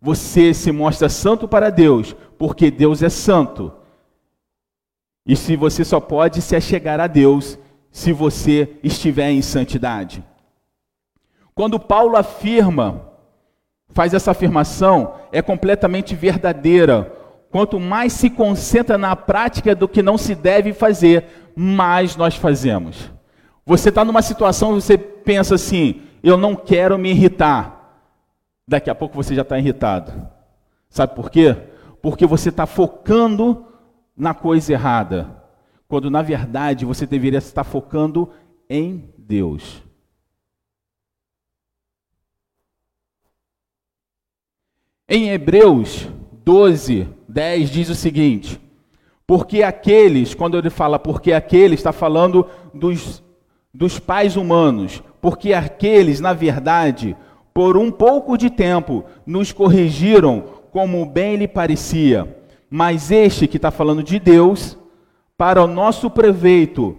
Você 0.01 0.53
se 0.53 0.73
mostra 0.73 1.09
santo 1.09 1.49
para 1.49 1.71
Deus, 1.71 2.15
porque 2.39 2.71
Deus 2.71 3.03
é 3.03 3.09
santo. 3.09 3.73
E 5.25 5.35
se 5.35 5.57
você 5.57 5.85
só 5.85 5.99
pode 6.01 6.41
se 6.41 6.55
achegar 6.55 7.01
a 7.01 7.07
Deus 7.07 7.59
se 7.91 8.13
você 8.13 8.77
estiver 8.83 9.31
em 9.31 9.43
santidade. 9.43 10.23
Quando 11.55 11.81
Paulo 11.81 12.17
afirma, 12.17 13.16
faz 13.91 14.13
essa 14.15 14.31
afirmação, 14.31 15.15
é 15.33 15.41
completamente 15.41 16.15
verdadeira. 16.15 17.13
Quanto 17.51 17.81
mais 17.81 18.13
se 18.13 18.29
concentra 18.29 18.99
na 18.99 19.17
prática 19.17 19.75
do 19.75 19.89
que 19.89 20.03
não 20.03 20.19
se 20.19 20.35
deve 20.35 20.73
fazer, 20.73 21.53
mais 21.55 22.17
nós 22.17 22.37
fazemos. 22.37 23.11
Você 23.65 23.89
está 23.89 24.05
numa 24.05 24.23
situação, 24.23 24.75
você 24.75 24.99
pensa 24.99 25.55
assim: 25.55 26.03
eu 26.23 26.37
não 26.37 26.55
quero 26.55 26.99
me 26.99 27.11
irritar. 27.11 27.75
Daqui 28.69 28.91
a 28.91 28.95
pouco 28.95 29.15
você 29.15 29.35
já 29.35 29.43
está 29.43 29.59
irritado. 29.59 30.13
Sabe 30.89 31.15
por 31.15 31.31
quê? 31.31 31.57
Porque 32.03 32.27
você 32.27 32.49
está 32.49 32.67
focando 32.67 33.65
na 34.17 34.35
coisa 34.35 34.73
errada, 34.73 35.43
quando 35.87 36.11
na 36.11 36.23
verdade 36.23 36.85
você 36.85 37.07
deveria 37.07 37.39
estar 37.39 37.65
focando 37.65 38.31
em 38.69 39.09
Deus. 39.19 39.83
Em 45.09 45.31
Hebreus 45.31 46.09
12, 46.45 47.09
10 47.29 47.71
diz 47.71 47.89
o 47.89 47.95
seguinte: 47.95 48.61
porque 49.27 49.63
aqueles, 49.63 50.35
quando 50.35 50.57
ele 50.57 50.71
fala 50.71 50.99
porque 50.99 51.33
aqueles, 51.33 51.81
está 51.81 51.93
falando 51.93 52.47
dos, 52.73 53.23
dos 53.73 53.99
pais 53.99 54.37
humanos, 54.37 55.03
porque 55.21 55.53
aqueles, 55.53 56.21
na 56.21 56.33
verdade, 56.33 57.17
por 57.53 57.77
um 57.77 57.91
pouco 57.91 58.37
de 58.37 58.51
tempo, 58.51 59.05
nos 59.25 59.53
corrigiram 59.53 60.45
como 60.71 61.07
bem 61.07 61.37
lhe 61.37 61.49
parecia 61.49 62.37
mas 62.71 63.11
este 63.11 63.47
que 63.47 63.57
está 63.57 63.71
falando 63.71 64.03
de 64.03 64.19
Deus, 64.19 64.77
para 65.37 65.63
o 65.63 65.67
nosso 65.67 66.11
proveito, 66.11 66.97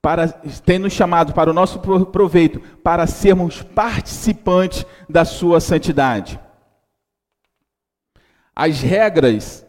para 0.00 0.28
tem 0.28 0.78
nos 0.78 0.92
chamado 0.92 1.32
para 1.32 1.50
o 1.50 1.54
nosso 1.54 1.80
proveito, 2.06 2.60
para 2.82 3.06
sermos 3.06 3.62
participantes 3.62 4.86
da 5.08 5.24
sua 5.24 5.60
santidade. 5.60 6.38
As 8.56 8.80
regras 8.80 9.66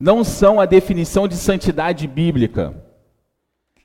não 0.00 0.24
são 0.24 0.58
a 0.58 0.64
definição 0.66 1.28
de 1.28 1.36
santidade 1.36 2.08
bíblica. 2.08 2.74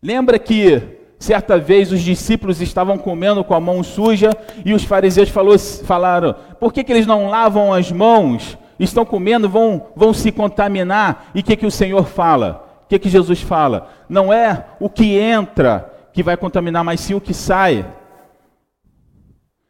Lembra 0.01 0.39
que 0.39 0.81
certa 1.19 1.59
vez 1.59 1.91
os 1.91 2.01
discípulos 2.01 2.61
estavam 2.61 2.97
comendo 2.97 3.43
com 3.43 3.53
a 3.53 3.59
mão 3.59 3.83
suja 3.83 4.31
e 4.65 4.73
os 4.73 4.83
fariseus 4.83 5.27
falou, 5.27 5.59
falaram: 5.59 6.33
por 6.59 6.71
que, 6.71 6.83
que 6.83 6.91
eles 6.93 7.05
não 7.05 7.27
lavam 7.27 7.73
as 7.73 7.91
mãos? 7.91 8.57
estão 8.79 9.05
comendo, 9.05 9.49
vão, 9.49 9.87
vão 9.95 10.13
se 10.13 10.31
contaminar. 10.31 11.31
E 11.33 11.39
o 11.39 11.43
que, 11.43 11.55
que 11.55 11.65
o 11.65 11.71
Senhor 11.71 12.05
fala? 12.05 12.81
O 12.83 12.87
que, 12.87 12.99
que 12.99 13.09
Jesus 13.09 13.41
fala? 13.41 13.89
Não 14.07 14.31
é 14.31 14.65
o 14.79 14.89
que 14.89 15.17
entra 15.17 15.93
que 16.13 16.23
vai 16.23 16.37
contaminar, 16.37 16.83
mas 16.83 17.01
sim 17.01 17.13
o 17.13 17.21
que 17.21 17.33
sai. 17.33 17.85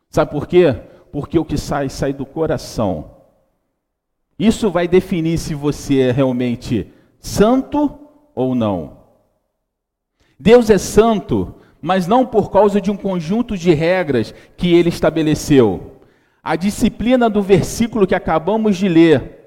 Sabe 0.09 0.31
por 0.31 0.47
quê? 0.47 0.75
Porque 1.11 1.37
o 1.39 1.45
que 1.45 1.57
sai, 1.57 1.89
sai 1.89 2.13
do 2.13 2.25
coração. 2.25 3.16
Isso 4.39 4.69
vai 4.69 4.87
definir 4.87 5.37
se 5.37 5.55
você 5.55 5.99
é 5.99 6.11
realmente 6.11 6.91
santo 7.19 7.97
ou 8.35 8.53
não. 8.53 8.97
Deus 10.39 10.69
é 10.69 10.77
santo, 10.77 11.55
mas 11.81 12.05
não 12.05 12.25
por 12.25 12.51
causa 12.51 12.79
de 12.79 12.91
um 12.91 12.97
conjunto 12.97 13.57
de 13.57 13.73
regras 13.73 14.33
que 14.55 14.73
ele 14.73 14.89
estabeleceu. 14.89 15.99
A 16.43 16.55
disciplina 16.55 17.29
do 17.29 17.41
versículo 17.41 18.05
que 18.05 18.15
acabamos 18.15 18.77
de 18.77 18.87
ler 18.87 19.37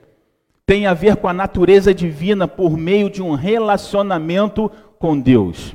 tem 0.66 0.86
a 0.86 0.94
ver 0.94 1.16
com 1.16 1.28
a 1.28 1.32
natureza 1.32 1.94
divina 1.94 2.46
por 2.46 2.76
meio 2.76 3.08
de 3.08 3.22
um 3.22 3.34
relacionamento 3.34 4.70
com 4.98 5.18
Deus. 5.18 5.74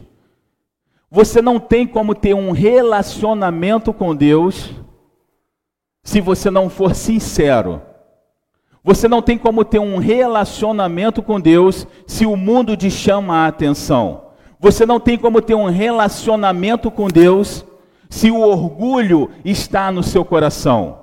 Você 1.10 1.42
não 1.42 1.60
tem 1.60 1.88
como 1.88 2.14
ter 2.14 2.34
um 2.34 2.52
relacionamento 2.52 3.94
com 3.94 4.16
Deus 4.16 4.72
se 6.04 6.20
você 6.22 6.52
não 6.52 6.70
for 6.70 6.94
sincero. 6.94 7.82
Você 8.86 9.08
não 9.08 9.20
tem 9.20 9.36
como 9.36 9.66
ter 9.66 9.80
um 9.80 9.98
relacionamento 9.98 11.24
com 11.24 11.42
Deus 11.42 11.88
se 12.06 12.24
o 12.24 12.38
mundo 12.38 12.78
te 12.78 12.92
chama 12.92 13.38
a 13.38 13.48
atenção. 13.48 14.26
Você 14.60 14.86
não 14.86 15.00
tem 15.00 15.18
como 15.18 15.42
ter 15.42 15.56
um 15.56 15.66
relacionamento 15.66 16.92
com 16.92 17.08
Deus 17.08 17.66
se 18.12 18.30
o 18.30 18.40
orgulho 18.40 19.32
está 19.44 19.92
no 19.92 20.04
seu 20.04 20.24
coração. 20.24 21.00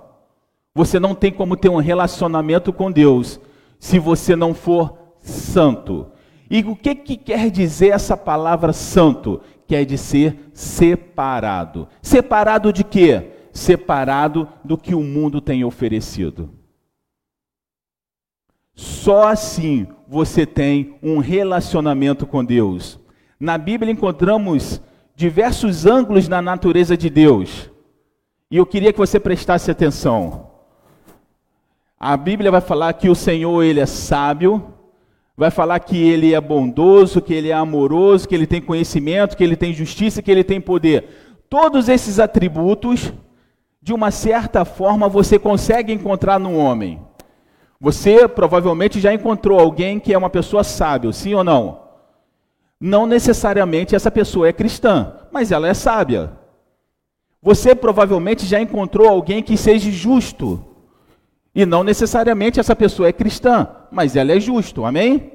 Você 0.72 1.00
não 1.00 1.12
tem 1.12 1.32
como 1.32 1.56
ter 1.56 1.70
um 1.70 1.78
relacionamento 1.78 2.72
com 2.72 2.88
Deus 2.88 3.40
se 3.80 3.98
você 3.98 4.36
não 4.36 4.54
for 4.54 4.96
santo. 5.18 6.06
E 6.48 6.60
o 6.62 6.76
que, 6.76 6.94
que 6.94 7.16
quer 7.16 7.50
dizer 7.50 7.88
essa 7.88 8.16
palavra 8.16 8.72
santo? 8.72 9.40
Quer 9.66 9.84
dizer 9.84 10.50
separado. 10.52 11.88
Separado 12.00 12.72
de 12.72 12.84
quê? 12.84 13.32
Separado 13.52 14.46
do 14.64 14.78
que 14.78 14.94
o 14.94 15.02
mundo 15.02 15.40
tem 15.40 15.64
oferecido. 15.64 16.61
Só 18.74 19.28
assim 19.28 19.86
você 20.08 20.46
tem 20.46 20.96
um 21.02 21.18
relacionamento 21.18 22.26
com 22.26 22.44
Deus. 22.44 22.98
Na 23.38 23.58
Bíblia 23.58 23.92
encontramos 23.92 24.80
diversos 25.14 25.86
ângulos 25.86 26.28
na 26.28 26.40
natureza 26.40 26.96
de 26.96 27.10
Deus. 27.10 27.70
E 28.50 28.56
eu 28.56 28.66
queria 28.66 28.92
que 28.92 28.98
você 28.98 29.18
prestasse 29.18 29.70
atenção. 29.70 30.50
A 31.98 32.16
Bíblia 32.16 32.50
vai 32.50 32.60
falar 32.60 32.92
que 32.94 33.08
o 33.08 33.14
Senhor, 33.14 33.62
ele 33.62 33.80
é 33.80 33.86
sábio, 33.86 34.74
vai 35.36 35.50
falar 35.50 35.78
que 35.80 35.96
ele 35.96 36.34
é 36.34 36.40
bondoso, 36.40 37.22
que 37.22 37.32
ele 37.32 37.50
é 37.50 37.54
amoroso, 37.54 38.28
que 38.28 38.34
ele 38.34 38.46
tem 38.46 38.60
conhecimento, 38.60 39.36
que 39.36 39.44
ele 39.44 39.56
tem 39.56 39.72
justiça, 39.72 40.20
que 40.20 40.30
ele 40.30 40.44
tem 40.44 40.60
poder. 40.60 41.08
Todos 41.48 41.88
esses 41.88 42.18
atributos, 42.18 43.12
de 43.80 43.92
uma 43.92 44.10
certa 44.10 44.64
forma, 44.64 45.08
você 45.08 45.38
consegue 45.38 45.92
encontrar 45.92 46.38
no 46.38 46.56
homem. 46.56 47.00
Você 47.82 48.28
provavelmente 48.28 49.00
já 49.00 49.12
encontrou 49.12 49.58
alguém 49.58 49.98
que 49.98 50.14
é 50.14 50.16
uma 50.16 50.30
pessoa 50.30 50.62
sábia, 50.62 51.12
sim 51.12 51.34
ou 51.34 51.42
não? 51.42 51.80
Não 52.80 53.08
necessariamente 53.08 53.96
essa 53.96 54.08
pessoa 54.08 54.46
é 54.46 54.52
cristã, 54.52 55.12
mas 55.32 55.50
ela 55.50 55.66
é 55.66 55.74
sábia. 55.74 56.30
Você 57.42 57.74
provavelmente 57.74 58.46
já 58.46 58.60
encontrou 58.60 59.08
alguém 59.08 59.42
que 59.42 59.56
seja 59.56 59.90
justo. 59.90 60.64
E 61.52 61.66
não 61.66 61.82
necessariamente 61.82 62.60
essa 62.60 62.76
pessoa 62.76 63.08
é 63.08 63.12
cristã, 63.12 63.66
mas 63.90 64.14
ela 64.14 64.30
é 64.30 64.38
justo, 64.38 64.84
amém? 64.84 65.32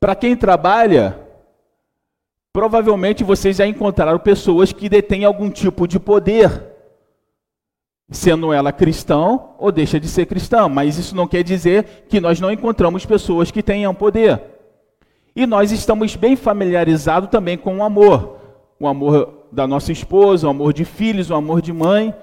Para 0.00 0.16
quem 0.16 0.34
trabalha, 0.34 1.20
provavelmente 2.52 3.22
vocês 3.22 3.58
já 3.58 3.66
encontraram 3.66 4.18
pessoas 4.18 4.72
que 4.72 4.88
detêm 4.88 5.24
algum 5.24 5.50
tipo 5.50 5.86
de 5.86 6.00
poder 6.00 6.75
sendo 8.10 8.52
ela 8.52 8.72
cristão 8.72 9.54
ou 9.58 9.72
deixa 9.72 9.98
de 9.98 10.08
ser 10.08 10.26
cristã, 10.26 10.68
mas 10.68 10.96
isso 10.96 11.14
não 11.16 11.26
quer 11.26 11.42
dizer 11.42 12.06
que 12.08 12.20
nós 12.20 12.40
não 12.40 12.50
encontramos 12.50 13.04
pessoas 13.04 13.50
que 13.50 13.62
tenham 13.62 13.94
poder. 13.94 14.40
E 15.34 15.46
nós 15.46 15.72
estamos 15.72 16.16
bem 16.16 16.36
familiarizados 16.36 17.28
também 17.28 17.58
com 17.58 17.78
o 17.78 17.82
amor, 17.82 18.38
o 18.78 18.86
amor 18.86 19.46
da 19.50 19.66
nossa 19.66 19.92
esposa, 19.92 20.46
o 20.46 20.50
amor 20.50 20.72
de 20.72 20.84
filhos, 20.84 21.30
o 21.30 21.34
amor 21.34 21.60
de 21.60 21.72
mãe. 21.72 22.14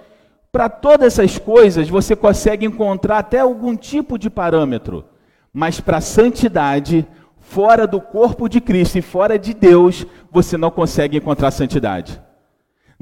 Para 0.51 0.69
todas 0.69 1.19
essas 1.19 1.37
coisas 1.37 1.89
você 1.89 2.15
consegue 2.15 2.65
encontrar 2.65 3.19
até 3.19 3.39
algum 3.39 3.75
tipo 3.75 4.17
de 4.17 4.29
parâmetro, 4.29 5.05
mas 5.51 5.79
para 5.79 5.97
a 5.97 6.01
santidade, 6.01 7.05
fora 7.39 7.85
do 7.85 7.99
corpo 7.99 8.47
de 8.47 8.61
Cristo 8.61 8.97
e 8.97 9.01
fora 9.01 9.37
de 9.37 9.53
Deus, 9.53 10.05
você 10.31 10.57
não 10.57 10.71
consegue 10.71 11.17
encontrar 11.17 11.51
santidade. 11.51 12.19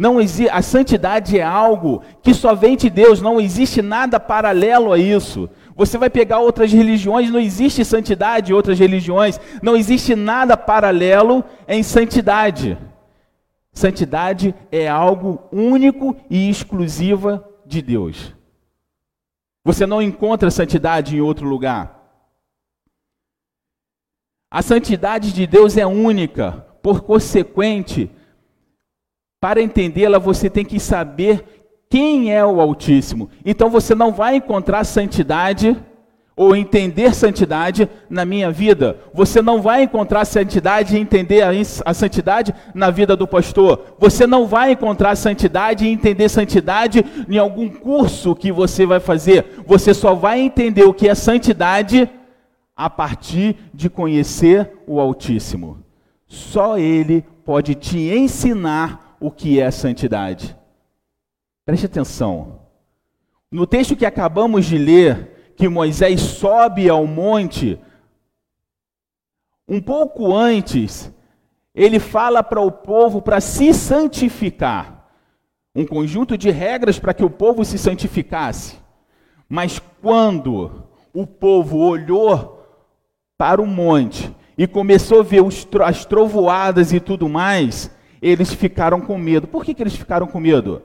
Não 0.01 0.17
a 0.51 0.62
santidade 0.63 1.38
é 1.38 1.43
algo 1.43 2.01
que 2.24 2.34
só 2.34 2.55
vem 2.55 2.75
de 2.75 2.89
Deus, 2.89 3.22
não 3.22 3.39
existe 3.39 3.84
nada 3.84 4.20
paralelo 4.20 4.91
a 4.91 4.98
isso. 4.98 5.48
Você 5.75 5.96
vai 5.96 6.10
pegar 6.10 6.39
outras 6.39 6.74
religiões, 6.74 7.29
não 7.29 7.39
existe 7.39 7.86
santidade 7.86 8.51
em 8.51 8.55
outras 8.55 8.79
religiões, 8.79 9.39
não 9.62 9.75
existe 9.77 10.15
nada 10.15 10.58
paralelo 10.58 11.43
em 11.67 11.84
santidade. 11.84 12.79
Santidade 13.72 14.55
é 14.72 14.88
algo 14.88 15.43
único 15.51 16.15
e 16.31 16.50
exclusiva 16.50 17.48
de 17.63 17.79
Deus. 17.84 18.34
Você 19.63 19.86
não 19.86 20.01
encontra 20.01 20.50
santidade 20.50 21.15
em 21.15 21.22
outro 21.22 21.48
lugar. 21.48 22.01
A 24.50 24.63
santidade 24.63 25.31
de 25.31 25.46
Deus 25.46 25.77
é 25.77 25.86
única, 25.86 26.65
por 26.81 27.01
consequente, 27.01 28.10
para 29.41 29.60
entendê-la, 29.60 30.19
você 30.19 30.51
tem 30.51 30.63
que 30.63 30.79
saber 30.79 31.43
quem 31.89 32.31
é 32.31 32.45
o 32.45 32.62
Altíssimo. 32.62 33.27
Então 33.43 33.71
você 33.71 33.95
não 33.95 34.13
vai 34.13 34.36
encontrar 34.36 34.83
santidade 34.83 35.75
ou 36.36 36.55
entender 36.55 37.13
santidade 37.13 37.89
na 38.07 38.24
minha 38.24 38.51
vida. 38.51 38.98
Você 39.13 39.41
não 39.41 39.60
vai 39.60 39.83
encontrar 39.83 40.25
santidade 40.25 40.95
e 40.95 41.00
entender 41.00 41.41
a, 41.83 41.93
santidade 41.93 42.53
na 42.74 42.91
vida 42.91 43.15
do 43.15 43.27
pastor. 43.27 43.95
Você 44.00 44.27
não 44.27 44.45
vai 44.45 44.74
encontrar 44.74 45.15
santidade 45.15 45.86
e 45.86 45.89
entender 45.89 46.29
santidade 46.29 47.03
em 47.27 47.39
algum 47.39 47.67
curso 47.67 48.36
que 48.36 48.51
você 48.51 48.86
vai 48.86 49.00
fazer. 49.00 49.63
Você 49.65 49.91
só 49.91 50.13
vai 50.13 50.39
entender 50.39 50.83
o 50.83 50.93
que 50.93 51.10
é 51.10 51.15
santidade 51.15 52.07
a 52.75 52.89
partir 52.89 53.55
de 53.74 53.89
conhecer 53.89 54.71
o 54.86 55.00
Altíssimo. 55.00 55.79
Só 56.27 56.77
Ele 56.77 57.25
pode 57.43 57.74
te 57.74 57.98
ensinar 57.98 59.10
o 59.21 59.31
que 59.31 59.61
é 59.61 59.69
santidade. 59.69 60.57
Preste 61.63 61.85
atenção. 61.85 62.63
No 63.51 63.67
texto 63.67 63.96
que 63.96 64.05
acabamos 64.05 64.65
de 64.65 64.77
ler, 64.77 65.53
que 65.55 65.69
Moisés 65.69 66.19
sobe 66.19 66.89
ao 66.89 67.05
monte, 67.05 67.79
um 69.67 69.79
pouco 69.79 70.35
antes, 70.35 71.13
ele 71.74 72.00
fala 72.00 72.43
para 72.43 72.59
o 72.59 72.72
povo 72.72 73.22
para 73.22 73.39
se 73.39 73.74
santificar. 73.74 75.07
Um 75.74 75.85
conjunto 75.85 76.37
de 76.37 76.50
regras 76.50 77.00
para 77.00 77.13
que 77.13 77.24
o 77.24 77.29
povo 77.29 77.63
se 77.63 77.77
santificasse. 77.77 78.77
Mas 79.48 79.79
quando 80.01 80.83
o 81.13 81.27
povo 81.27 81.77
olhou 81.77 82.65
para 83.37 83.61
o 83.61 83.67
monte 83.67 84.33
e 84.57 84.67
começou 84.67 85.19
a 85.19 85.24
ver 85.24 85.43
as 85.85 86.05
trovoadas 86.05 86.91
e 86.91 87.00
tudo 87.00 87.29
mais, 87.29 87.91
eles 88.22 88.53
ficaram 88.53 89.01
com 89.01 89.18
medo. 89.18 89.48
Por 89.48 89.66
que, 89.66 89.74
que 89.74 89.81
eles 89.81 89.96
ficaram 89.96 90.27
com 90.27 90.40
medo? 90.40 90.81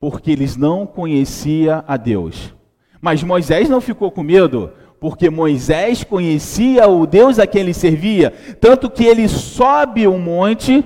Porque 0.00 0.30
eles 0.30 0.56
não 0.56 0.86
conheciam 0.86 1.84
a 1.86 1.96
Deus. 1.96 2.54
Mas 3.00 3.22
Moisés 3.22 3.68
não 3.68 3.80
ficou 3.80 4.10
com 4.10 4.22
medo, 4.22 4.72
porque 5.00 5.28
Moisés 5.28 6.04
conhecia 6.04 6.86
o 6.88 7.06
Deus 7.06 7.38
a 7.38 7.46
quem 7.46 7.62
ele 7.62 7.74
servia, 7.74 8.32
tanto 8.60 8.88
que 8.88 9.04
ele 9.04 9.26
sobe 9.28 10.06
o 10.06 10.12
um 10.12 10.18
monte, 10.18 10.84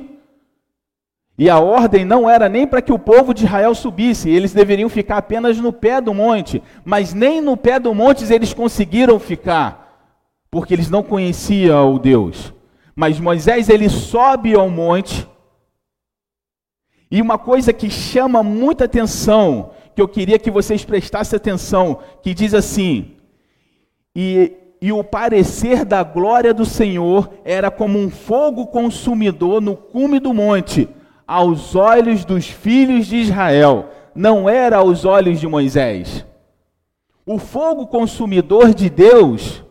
e 1.39 1.51
a 1.51 1.59
ordem 1.59 2.03
não 2.03 2.29
era 2.29 2.49
nem 2.49 2.67
para 2.67 2.81
que 2.81 2.93
o 2.93 2.99
povo 2.99 3.35
de 3.35 3.45
Israel 3.45 3.75
subisse, 3.75 4.31
eles 4.31 4.55
deveriam 4.55 4.89
ficar 4.89 5.19
apenas 5.19 5.59
no 5.59 5.71
pé 5.71 6.01
do 6.01 6.15
monte, 6.15 6.63
mas 6.83 7.13
nem 7.13 7.43
no 7.43 7.59
pé 7.59 7.79
do 7.79 7.95
monte 7.95 8.25
eles 8.33 8.55
conseguiram 8.55 9.19
ficar, 9.19 10.09
porque 10.51 10.73
eles 10.73 10.89
não 10.89 11.03
conheciam 11.03 11.95
o 11.95 11.99
Deus. 11.99 12.55
Mas 12.95 13.21
Moisés 13.21 13.69
ele 13.69 13.91
sobe 13.91 14.55
ao 14.55 14.71
monte, 14.71 15.29
e 17.11 17.23
uma 17.23 17.39
coisa 17.39 17.73
que 17.73 17.89
chama 17.89 18.43
muita 18.43 18.85
atenção, 18.85 19.71
que 19.95 20.03
eu 20.03 20.09
queria 20.09 20.39
que 20.39 20.51
vocês 20.51 20.85
prestassem 20.85 21.37
atenção, 21.37 21.99
que 22.23 22.35
diz 22.35 22.53
assim: 22.53 23.13
e, 24.15 24.53
e 24.81 24.93
o 24.93 25.05
parecer 25.05 25.85
da 25.85 26.03
glória 26.03 26.53
do 26.53 26.65
Senhor 26.65 27.31
era 27.45 27.71
como 27.71 27.99
um 27.99 28.11
fogo 28.11 28.67
consumidor 28.67 29.61
no 29.61 29.77
cume 29.77 30.19
do 30.19 30.35
monte, 30.35 30.89
aos 31.27 31.75
olhos 31.75 32.25
dos 32.25 32.47
filhos 32.47 33.07
de 33.07 33.17
Israel, 33.17 33.91
não 34.15 34.49
era 34.49 34.79
aos 34.79 35.05
olhos 35.05 35.41
de 35.41 35.47
Moisés. 35.47 36.25
O 37.25 37.39
fogo 37.39 37.87
consumidor 37.89 38.73
de 38.73 38.89
Deus 38.89 39.65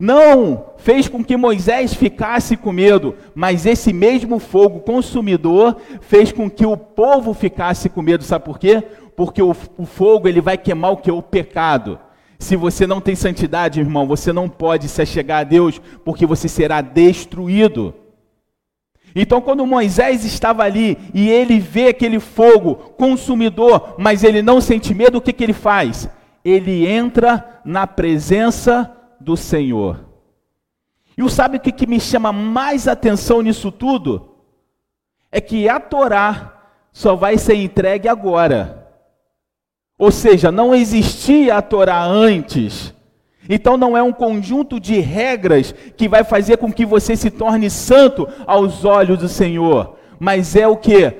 não 0.00 0.74
fez 0.76 1.08
com 1.08 1.24
que 1.24 1.36
Moisés 1.36 1.92
ficasse 1.92 2.56
com 2.56 2.70
medo, 2.70 3.16
mas 3.34 3.66
esse 3.66 3.92
mesmo 3.92 4.38
fogo 4.38 4.78
consumidor 4.80 5.76
fez 6.00 6.30
com 6.30 6.48
que 6.48 6.64
o 6.64 6.76
povo 6.76 7.34
ficasse 7.34 7.88
com 7.88 8.00
medo. 8.00 8.22
Sabe 8.22 8.44
por 8.44 8.60
quê? 8.60 8.80
Porque 9.16 9.42
o, 9.42 9.50
o 9.76 9.84
fogo 9.84 10.28
ele 10.28 10.40
vai 10.40 10.56
queimar 10.56 10.92
o 10.92 10.96
que? 10.98 11.10
O 11.10 11.20
pecado. 11.20 11.98
Se 12.38 12.54
você 12.54 12.86
não 12.86 13.00
tem 13.00 13.16
santidade, 13.16 13.80
irmão, 13.80 14.06
você 14.06 14.32
não 14.32 14.48
pode 14.48 14.88
se 14.88 15.02
achegar 15.02 15.40
a 15.40 15.44
Deus, 15.44 15.80
porque 16.04 16.24
você 16.24 16.48
será 16.48 16.80
destruído. 16.80 17.92
Então, 19.16 19.40
quando 19.40 19.66
Moisés 19.66 20.24
estava 20.24 20.62
ali 20.62 20.96
e 21.12 21.28
ele 21.28 21.58
vê 21.58 21.88
aquele 21.88 22.20
fogo 22.20 22.76
consumidor, 22.96 23.96
mas 23.98 24.22
ele 24.22 24.42
não 24.42 24.60
sente 24.60 24.94
medo, 24.94 25.18
o 25.18 25.20
que, 25.20 25.32
que 25.32 25.42
ele 25.42 25.52
faz? 25.52 26.08
Ele 26.44 26.86
entra 26.86 27.60
na 27.64 27.84
presença 27.84 28.94
do 29.20 29.36
Senhor. 29.36 30.04
E 31.16 31.30
sabe 31.30 31.56
o 31.56 31.60
que, 31.60 31.72
que 31.72 31.86
me 31.86 31.98
chama 31.98 32.32
mais 32.32 32.86
atenção 32.86 33.42
nisso 33.42 33.72
tudo? 33.72 34.36
É 35.32 35.40
que 35.40 35.68
a 35.68 35.80
Torá 35.80 36.70
só 36.92 37.16
vai 37.16 37.36
ser 37.36 37.56
entregue 37.56 38.08
agora. 38.08 38.88
Ou 39.98 40.12
seja, 40.12 40.52
não 40.52 40.72
existia 40.72 41.56
a 41.56 41.62
Torá 41.62 42.04
antes. 42.04 42.94
Então 43.48 43.76
não 43.76 43.96
é 43.96 44.02
um 44.02 44.12
conjunto 44.12 44.78
de 44.78 45.00
regras 45.00 45.72
que 45.96 46.08
vai 46.08 46.22
fazer 46.22 46.58
com 46.58 46.72
que 46.72 46.86
você 46.86 47.16
se 47.16 47.30
torne 47.30 47.68
santo 47.68 48.28
aos 48.46 48.84
olhos 48.84 49.18
do 49.18 49.28
Senhor, 49.28 49.96
mas 50.20 50.54
é 50.54 50.68
o 50.68 50.76
que 50.76 51.12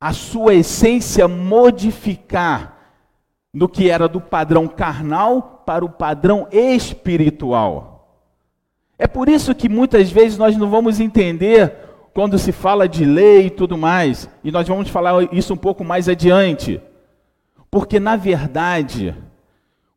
a 0.00 0.12
sua 0.12 0.54
essência 0.54 1.26
modificar 1.26 2.75
no 3.56 3.70
que 3.70 3.88
era 3.88 4.06
do 4.06 4.20
padrão 4.20 4.68
carnal 4.68 5.62
para 5.64 5.82
o 5.82 5.88
padrão 5.88 6.46
espiritual. 6.52 8.20
É 8.98 9.06
por 9.06 9.30
isso 9.30 9.54
que 9.54 9.66
muitas 9.66 10.10
vezes 10.10 10.36
nós 10.36 10.54
não 10.58 10.68
vamos 10.68 11.00
entender 11.00 11.74
quando 12.12 12.38
se 12.38 12.52
fala 12.52 12.86
de 12.86 13.06
lei 13.06 13.46
e 13.46 13.50
tudo 13.50 13.78
mais, 13.78 14.28
e 14.44 14.52
nós 14.52 14.68
vamos 14.68 14.90
falar 14.90 15.32
isso 15.32 15.54
um 15.54 15.56
pouco 15.56 15.82
mais 15.82 16.06
adiante. 16.06 16.82
Porque 17.70 17.98
na 17.98 18.14
verdade, 18.14 19.16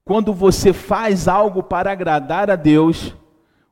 quando 0.05 0.33
você 0.33 0.71
faz 0.71 1.27
algo 1.27 1.61
para 1.61 1.91
agradar 1.91 2.49
a 2.49 2.55
Deus, 2.55 3.13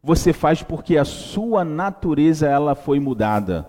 você 0.04 0.34
faz 0.34 0.62
porque 0.62 0.98
a 0.98 1.06
sua 1.06 1.64
natureza 1.64 2.46
ela 2.46 2.76
foi 2.76 3.00
mudada. 3.00 3.66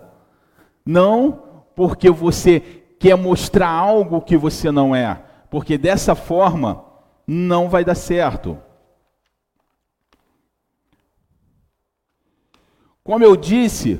Não 0.85 1.43
porque 1.73 2.09
você 2.09 2.59
quer 2.99 3.15
mostrar 3.15 3.69
algo 3.69 4.19
que 4.19 4.35
você 4.35 4.69
não 4.69 4.93
é 4.93 5.28
porque 5.49 5.77
dessa 5.77 6.15
forma 6.15 6.83
não 7.25 7.69
vai 7.69 7.83
dar 7.83 7.95
certo. 7.95 8.57
Como 13.03 13.23
eu 13.23 13.35
disse 13.35 13.99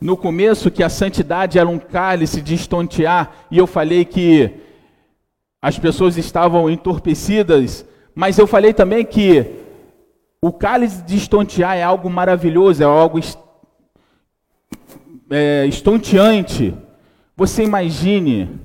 no 0.00 0.16
começo 0.16 0.70
que 0.70 0.82
a 0.82 0.88
santidade 0.88 1.58
era 1.58 1.68
um 1.68 1.78
cálice 1.78 2.40
de 2.40 2.54
estontear, 2.54 3.46
e 3.50 3.58
eu 3.58 3.66
falei 3.66 4.04
que 4.04 4.52
as 5.60 5.78
pessoas 5.78 6.16
estavam 6.16 6.68
entorpecidas, 6.68 7.86
mas 8.12 8.36
eu 8.36 8.48
falei 8.48 8.74
também 8.74 9.04
que 9.04 9.46
o 10.40 10.52
cálice 10.52 11.02
de 11.02 11.16
estontear 11.16 11.76
é 11.76 11.84
algo 11.84 12.10
maravilhoso, 12.10 12.82
é 12.82 12.86
algo 12.86 13.20
é, 15.30 15.66
estonteante. 15.66 16.74
Você 17.36 17.62
imagine 17.62 18.60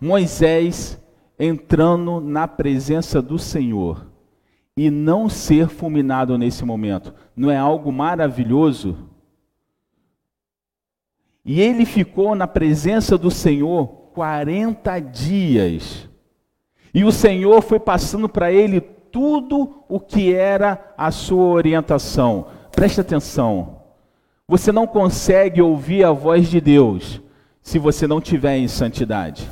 Moisés 0.00 0.96
entrando 1.38 2.20
na 2.20 2.48
presença 2.48 3.20
do 3.20 3.38
Senhor 3.38 4.06
e 4.76 4.90
não 4.90 5.28
ser 5.28 5.68
fulminado 5.68 6.36
nesse 6.36 6.64
momento. 6.64 7.14
Não 7.34 7.50
é 7.50 7.56
algo 7.56 7.90
maravilhoso? 7.90 8.96
E 11.44 11.60
ele 11.60 11.86
ficou 11.86 12.34
na 12.34 12.46
presença 12.46 13.16
do 13.16 13.30
Senhor 13.30 13.86
40 14.12 14.98
dias. 15.00 16.08
E 16.92 17.04
o 17.04 17.12
Senhor 17.12 17.62
foi 17.62 17.78
passando 17.78 18.28
para 18.28 18.50
ele 18.50 18.80
tudo 18.80 19.84
o 19.88 20.00
que 20.00 20.34
era 20.34 20.94
a 20.96 21.10
sua 21.10 21.44
orientação. 21.44 22.48
Preste 22.72 23.00
atenção. 23.00 23.82
Você 24.48 24.70
não 24.72 24.86
consegue 24.86 25.62
ouvir 25.62 26.04
a 26.04 26.12
voz 26.12 26.48
de 26.48 26.60
Deus 26.60 27.20
se 27.62 27.78
você 27.78 28.06
não 28.06 28.20
tiver 28.20 28.56
em 28.56 28.68
santidade. 28.68 29.48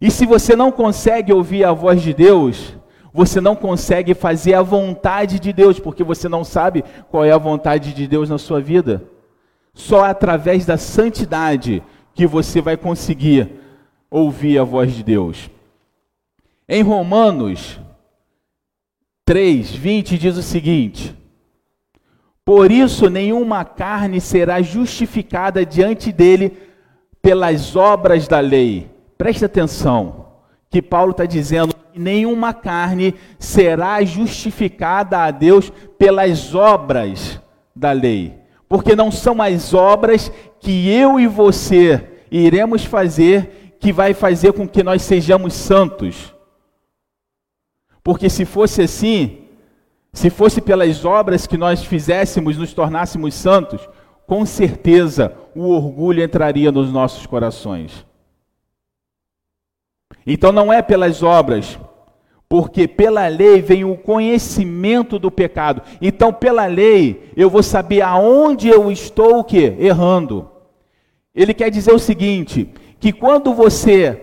E 0.00 0.10
se 0.10 0.24
você 0.24 0.56
não 0.56 0.72
consegue 0.72 1.32
ouvir 1.32 1.62
a 1.64 1.72
voz 1.72 2.00
de 2.00 2.14
Deus, 2.14 2.74
você 3.12 3.40
não 3.40 3.54
consegue 3.54 4.14
fazer 4.14 4.54
a 4.54 4.62
vontade 4.62 5.38
de 5.38 5.52
Deus, 5.52 5.78
porque 5.78 6.02
você 6.02 6.28
não 6.28 6.42
sabe 6.42 6.82
qual 7.10 7.24
é 7.24 7.30
a 7.30 7.38
vontade 7.38 7.92
de 7.92 8.06
Deus 8.06 8.30
na 8.30 8.38
sua 8.38 8.60
vida. 8.60 9.04
Só 9.74 10.04
através 10.04 10.64
da 10.64 10.78
santidade 10.78 11.82
que 12.14 12.26
você 12.26 12.62
vai 12.62 12.76
conseguir 12.76 13.50
ouvir 14.10 14.58
a 14.58 14.64
voz 14.64 14.94
de 14.94 15.02
Deus. 15.02 15.50
Em 16.66 16.82
Romanos 16.82 17.78
3, 19.26 19.70
20 19.70 20.16
diz 20.16 20.36
o 20.36 20.42
seguinte: 20.42 21.14
Por 22.44 22.70
isso 22.70 23.10
nenhuma 23.10 23.64
carne 23.64 24.20
será 24.20 24.62
justificada 24.62 25.64
diante 25.66 26.10
dele 26.10 26.56
pelas 27.20 27.76
obras 27.76 28.26
da 28.26 28.40
lei 28.40 28.89
Preste 29.20 29.44
atenção, 29.44 30.28
que 30.70 30.80
Paulo 30.80 31.10
está 31.10 31.26
dizendo 31.26 31.74
que 31.74 31.98
nenhuma 32.00 32.54
carne 32.54 33.14
será 33.38 34.02
justificada 34.02 35.18
a 35.18 35.30
Deus 35.30 35.70
pelas 35.98 36.54
obras 36.54 37.38
da 37.76 37.92
lei, 37.92 38.34
porque 38.66 38.96
não 38.96 39.10
são 39.10 39.42
as 39.42 39.74
obras 39.74 40.32
que 40.58 40.88
eu 40.88 41.20
e 41.20 41.26
você 41.26 42.22
iremos 42.30 42.82
fazer 42.86 43.76
que 43.78 43.92
vai 43.92 44.14
fazer 44.14 44.54
com 44.54 44.66
que 44.66 44.82
nós 44.82 45.02
sejamos 45.02 45.52
santos. 45.52 46.34
Porque 48.02 48.30
se 48.30 48.46
fosse 48.46 48.80
assim, 48.80 49.44
se 50.14 50.30
fosse 50.30 50.62
pelas 50.62 51.04
obras 51.04 51.46
que 51.46 51.58
nós 51.58 51.84
fizéssemos, 51.84 52.56
nos 52.56 52.72
tornássemos 52.72 53.34
santos, 53.34 53.86
com 54.26 54.46
certeza 54.46 55.36
o 55.54 55.68
orgulho 55.68 56.24
entraria 56.24 56.72
nos 56.72 56.90
nossos 56.90 57.26
corações. 57.26 58.08
Então 60.26 60.52
não 60.52 60.72
é 60.72 60.82
pelas 60.82 61.22
obras, 61.22 61.78
porque 62.48 62.88
pela 62.88 63.28
lei 63.28 63.62
vem 63.62 63.84
o 63.84 63.96
conhecimento 63.96 65.18
do 65.18 65.30
pecado. 65.30 65.82
Então 66.00 66.32
pela 66.32 66.66
lei 66.66 67.30
eu 67.36 67.48
vou 67.48 67.62
saber 67.62 68.02
aonde 68.02 68.68
eu 68.68 68.90
estou 68.90 69.38
o 69.38 69.44
quê? 69.44 69.76
Errando. 69.78 70.50
Ele 71.34 71.54
quer 71.54 71.70
dizer 71.70 71.92
o 71.92 71.98
seguinte, 71.98 72.68
que 72.98 73.12
quando 73.12 73.54
você 73.54 74.20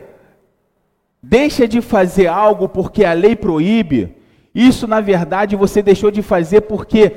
deixa 1.24 1.68
de 1.68 1.82
fazer 1.82 2.28
algo 2.28 2.70
porque 2.70 3.04
a 3.04 3.14
lei 3.14 3.36
proíbe, 3.36 4.16
isso 4.54 4.88
na 4.88 5.02
verdade 5.02 5.56
você 5.56 5.82
deixou 5.82 6.12
de 6.12 6.22
fazer 6.22 6.62
porque 6.62 7.16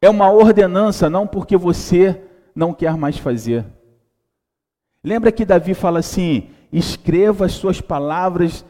é 0.00 0.08
uma 0.08 0.30
ordenança, 0.30 1.10
não 1.10 1.26
porque 1.26 1.56
você 1.56 2.20
não 2.54 2.72
quer 2.72 2.96
mais 2.96 3.18
fazer. 3.18 3.64
Lembra 5.02 5.32
que 5.32 5.44
Davi 5.44 5.74
fala 5.74 5.98
assim: 5.98 6.48
escreva 6.72 7.46
as 7.46 7.52
suas 7.52 7.80
palavras 7.80 8.64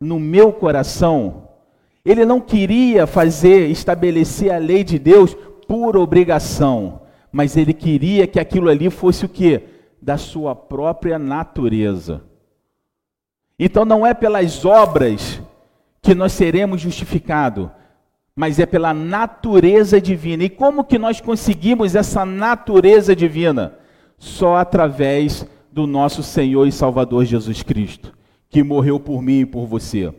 no 0.00 0.18
meu 0.18 0.52
coração. 0.52 1.48
Ele 2.04 2.24
não 2.24 2.40
queria 2.40 3.06
fazer, 3.06 3.68
estabelecer 3.70 4.52
a 4.52 4.58
lei 4.58 4.82
de 4.82 4.98
Deus 4.98 5.34
por 5.68 5.96
obrigação, 5.96 7.02
mas 7.30 7.56
ele 7.56 7.72
queria 7.72 8.26
que 8.26 8.40
aquilo 8.40 8.68
ali 8.68 8.90
fosse 8.90 9.24
o 9.24 9.28
que? 9.28 9.62
Da 10.00 10.16
sua 10.18 10.54
própria 10.54 11.18
natureza. 11.18 12.22
Então 13.58 13.84
não 13.84 14.04
é 14.04 14.12
pelas 14.12 14.64
obras 14.64 15.40
que 16.00 16.14
nós 16.14 16.32
seremos 16.32 16.80
justificados, 16.80 17.68
mas 18.34 18.58
é 18.58 18.66
pela 18.66 18.92
natureza 18.92 20.00
divina. 20.00 20.42
E 20.42 20.50
como 20.50 20.82
que 20.82 20.98
nós 20.98 21.20
conseguimos 21.20 21.94
essa 21.94 22.26
natureza 22.26 23.14
divina? 23.14 23.74
Só 24.18 24.56
através 24.56 25.46
do 25.72 25.86
nosso 25.86 26.22
Senhor 26.22 26.66
e 26.66 26.72
Salvador 26.72 27.24
Jesus 27.24 27.62
Cristo, 27.62 28.12
que 28.50 28.62
morreu 28.62 29.00
por 29.00 29.22
mim 29.22 29.40
e 29.40 29.46
por 29.46 29.66
você. 29.66 30.12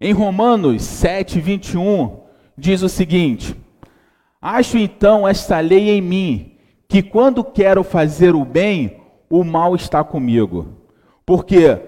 Em 0.00 0.12
Romanos 0.12 0.82
7, 0.82 1.40
21, 1.40 2.20
diz 2.56 2.82
o 2.82 2.88
seguinte: 2.88 3.56
Acho 4.40 4.78
então 4.78 5.26
esta 5.26 5.58
lei 5.58 5.90
em 5.90 6.00
mim, 6.00 6.52
que 6.88 7.02
quando 7.02 7.42
quero 7.42 7.82
fazer 7.82 8.34
o 8.34 8.44
bem, 8.44 8.98
o 9.28 9.42
mal 9.42 9.74
está 9.74 10.04
comigo. 10.04 10.68
Porque, 11.26 11.80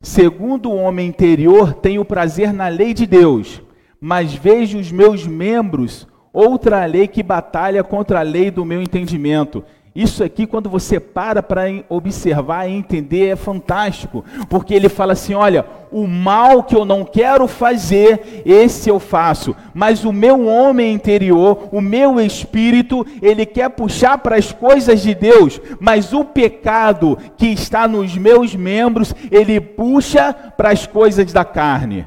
segundo 0.00 0.70
o 0.70 0.76
homem 0.76 1.08
interior, 1.08 1.74
tenho 1.74 2.04
prazer 2.04 2.52
na 2.52 2.68
lei 2.68 2.94
de 2.94 3.06
Deus, 3.06 3.60
mas 4.00 4.34
vejo 4.34 4.78
os 4.78 4.92
meus 4.92 5.26
membros 5.26 6.06
outra 6.32 6.84
lei 6.84 7.08
que 7.08 7.22
batalha 7.22 7.82
contra 7.82 8.20
a 8.20 8.22
lei 8.22 8.50
do 8.50 8.64
meu 8.64 8.82
entendimento 8.82 9.64
isso 9.96 10.22
aqui, 10.22 10.46
quando 10.46 10.68
você 10.68 11.00
para 11.00 11.42
para 11.42 11.62
observar 11.88 12.68
e 12.68 12.74
entender, 12.74 13.28
é 13.28 13.36
fantástico, 13.36 14.22
porque 14.46 14.74
ele 14.74 14.90
fala 14.90 15.14
assim: 15.14 15.32
olha, 15.32 15.64
o 15.90 16.06
mal 16.06 16.62
que 16.62 16.76
eu 16.76 16.84
não 16.84 17.02
quero 17.02 17.48
fazer, 17.48 18.42
esse 18.44 18.90
eu 18.90 19.00
faço, 19.00 19.56
mas 19.72 20.04
o 20.04 20.12
meu 20.12 20.46
homem 20.46 20.92
interior, 20.92 21.70
o 21.72 21.80
meu 21.80 22.20
espírito, 22.20 23.06
ele 23.22 23.46
quer 23.46 23.70
puxar 23.70 24.18
para 24.18 24.36
as 24.36 24.52
coisas 24.52 25.00
de 25.00 25.14
Deus, 25.14 25.58
mas 25.80 26.12
o 26.12 26.26
pecado 26.26 27.16
que 27.38 27.46
está 27.46 27.88
nos 27.88 28.14
meus 28.18 28.54
membros, 28.54 29.14
ele 29.30 29.58
puxa 29.58 30.34
para 30.34 30.72
as 30.72 30.86
coisas 30.86 31.32
da 31.32 31.42
carne. 31.42 32.06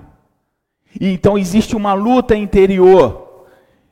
E 1.02 1.12
então 1.12 1.40
existe 1.40 1.76
uma 1.76 1.94
luta 1.94 2.36
interior, 2.36 3.48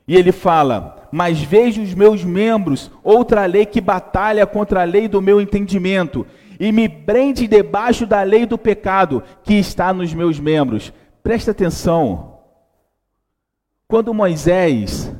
e 0.06 0.14
ele 0.14 0.30
fala: 0.30 0.97
mas 1.10 1.40
vejo 1.40 1.82
os 1.82 1.94
meus 1.94 2.24
membros, 2.24 2.90
outra 3.02 3.46
lei 3.46 3.64
que 3.64 3.80
batalha 3.80 4.46
contra 4.46 4.82
a 4.82 4.84
lei 4.84 5.08
do 5.08 5.22
meu 5.22 5.40
entendimento, 5.40 6.26
e 6.60 6.72
me 6.72 6.88
prende 6.88 7.46
debaixo 7.46 8.06
da 8.06 8.22
lei 8.22 8.44
do 8.44 8.58
pecado 8.58 9.22
que 9.42 9.54
está 9.54 9.92
nos 9.92 10.12
meus 10.12 10.40
membros. 10.40 10.92
Presta 11.22 11.52
atenção. 11.52 12.38
Quando 13.86 14.12
Moisés, 14.12 15.12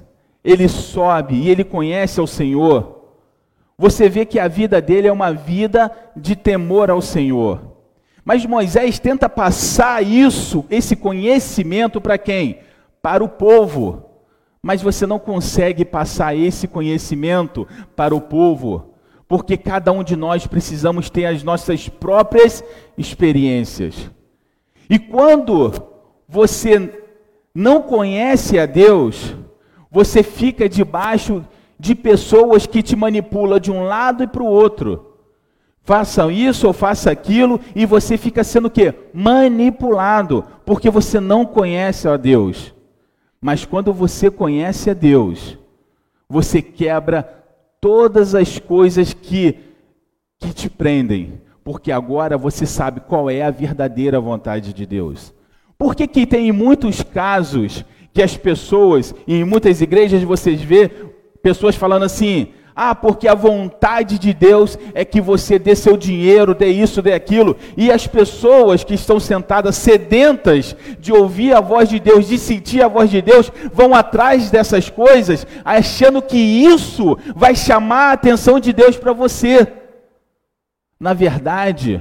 ele 0.42 0.68
sobe 0.68 1.36
e 1.36 1.48
ele 1.48 1.64
conhece 1.64 2.20
ao 2.20 2.26
Senhor, 2.26 2.98
você 3.76 4.08
vê 4.08 4.26
que 4.26 4.40
a 4.40 4.48
vida 4.48 4.80
dele 4.80 5.06
é 5.06 5.12
uma 5.12 5.32
vida 5.32 5.90
de 6.16 6.34
temor 6.34 6.90
ao 6.90 7.00
Senhor. 7.00 7.76
Mas 8.24 8.44
Moisés 8.44 8.98
tenta 8.98 9.28
passar 9.28 10.04
isso, 10.04 10.64
esse 10.68 10.96
conhecimento 10.96 12.00
para 12.00 12.18
quem? 12.18 12.58
Para 13.00 13.22
o 13.22 13.28
povo 13.28 14.07
mas 14.62 14.82
você 14.82 15.06
não 15.06 15.18
consegue 15.18 15.84
passar 15.84 16.36
esse 16.36 16.66
conhecimento 16.66 17.66
para 17.94 18.14
o 18.14 18.20
povo, 18.20 18.94
porque 19.26 19.56
cada 19.56 19.92
um 19.92 20.02
de 20.02 20.16
nós 20.16 20.46
precisamos 20.46 21.10
ter 21.10 21.26
as 21.26 21.42
nossas 21.42 21.88
próprias 21.88 22.64
experiências. 22.96 24.10
E 24.90 24.98
quando 24.98 25.72
você 26.28 27.04
não 27.54 27.82
conhece 27.82 28.58
a 28.58 28.66
Deus, 28.66 29.36
você 29.90 30.22
fica 30.22 30.68
debaixo 30.68 31.44
de 31.78 31.94
pessoas 31.94 32.66
que 32.66 32.82
te 32.82 32.96
manipulam 32.96 33.60
de 33.60 33.70
um 33.70 33.84
lado 33.84 34.22
e 34.22 34.26
para 34.26 34.42
o 34.42 34.46
outro. 34.46 35.16
Façam 35.82 36.30
isso 36.30 36.66
ou 36.66 36.72
faça 36.72 37.10
aquilo 37.10 37.60
e 37.74 37.86
você 37.86 38.18
fica 38.18 38.44
sendo 38.44 38.66
o 38.66 38.70
quê? 38.70 38.92
Manipulado, 39.14 40.44
porque 40.66 40.90
você 40.90 41.18
não 41.20 41.46
conhece 41.46 42.06
a 42.06 42.16
Deus. 42.16 42.74
Mas 43.40 43.64
quando 43.64 43.92
você 43.92 44.30
conhece 44.30 44.90
a 44.90 44.94
Deus, 44.94 45.56
você 46.28 46.60
quebra 46.60 47.22
todas 47.80 48.34
as 48.34 48.58
coisas 48.58 49.12
que, 49.14 49.56
que 50.38 50.52
te 50.52 50.68
prendem, 50.68 51.40
porque 51.62 51.92
agora 51.92 52.36
você 52.36 52.66
sabe 52.66 53.00
qual 53.00 53.30
é 53.30 53.42
a 53.42 53.50
verdadeira 53.50 54.20
vontade 54.20 54.72
de 54.72 54.84
Deus. 54.84 55.32
Por 55.76 55.94
que, 55.94 56.08
que 56.08 56.26
tem 56.26 56.50
muitos 56.50 57.02
casos 57.02 57.84
que 58.12 58.22
as 58.22 58.36
pessoas, 58.36 59.14
em 59.26 59.44
muitas 59.44 59.80
igrejas 59.80 60.22
vocês 60.24 60.60
vê 60.60 60.88
pessoas 61.40 61.76
falando 61.76 62.04
assim: 62.04 62.48
ah, 62.80 62.94
porque 62.94 63.26
a 63.26 63.34
vontade 63.34 64.20
de 64.20 64.32
Deus 64.32 64.78
é 64.94 65.04
que 65.04 65.20
você 65.20 65.58
dê 65.58 65.74
seu 65.74 65.96
dinheiro, 65.96 66.54
dê 66.54 66.68
isso, 66.68 67.02
dê 67.02 67.12
aquilo. 67.12 67.56
E 67.76 67.90
as 67.90 68.06
pessoas 68.06 68.84
que 68.84 68.94
estão 68.94 69.18
sentadas 69.18 69.74
sedentas 69.74 70.76
de 71.00 71.12
ouvir 71.12 71.52
a 71.52 71.60
voz 71.60 71.88
de 71.88 71.98
Deus, 71.98 72.28
de 72.28 72.38
sentir 72.38 72.80
a 72.80 72.86
voz 72.86 73.10
de 73.10 73.20
Deus, 73.20 73.50
vão 73.72 73.92
atrás 73.92 74.48
dessas 74.48 74.88
coisas, 74.88 75.44
achando 75.64 76.22
que 76.22 76.38
isso 76.38 77.18
vai 77.34 77.56
chamar 77.56 78.10
a 78.10 78.12
atenção 78.12 78.60
de 78.60 78.72
Deus 78.72 78.96
para 78.96 79.12
você. 79.12 79.66
Na 81.00 81.14
verdade, 81.14 82.00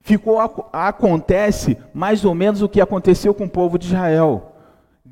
ficou 0.00 0.40
acontece 0.72 1.76
mais 1.92 2.24
ou 2.24 2.34
menos 2.34 2.62
o 2.62 2.68
que 2.68 2.80
aconteceu 2.80 3.34
com 3.34 3.44
o 3.44 3.50
povo 3.50 3.78
de 3.78 3.88
Israel. 3.88 4.51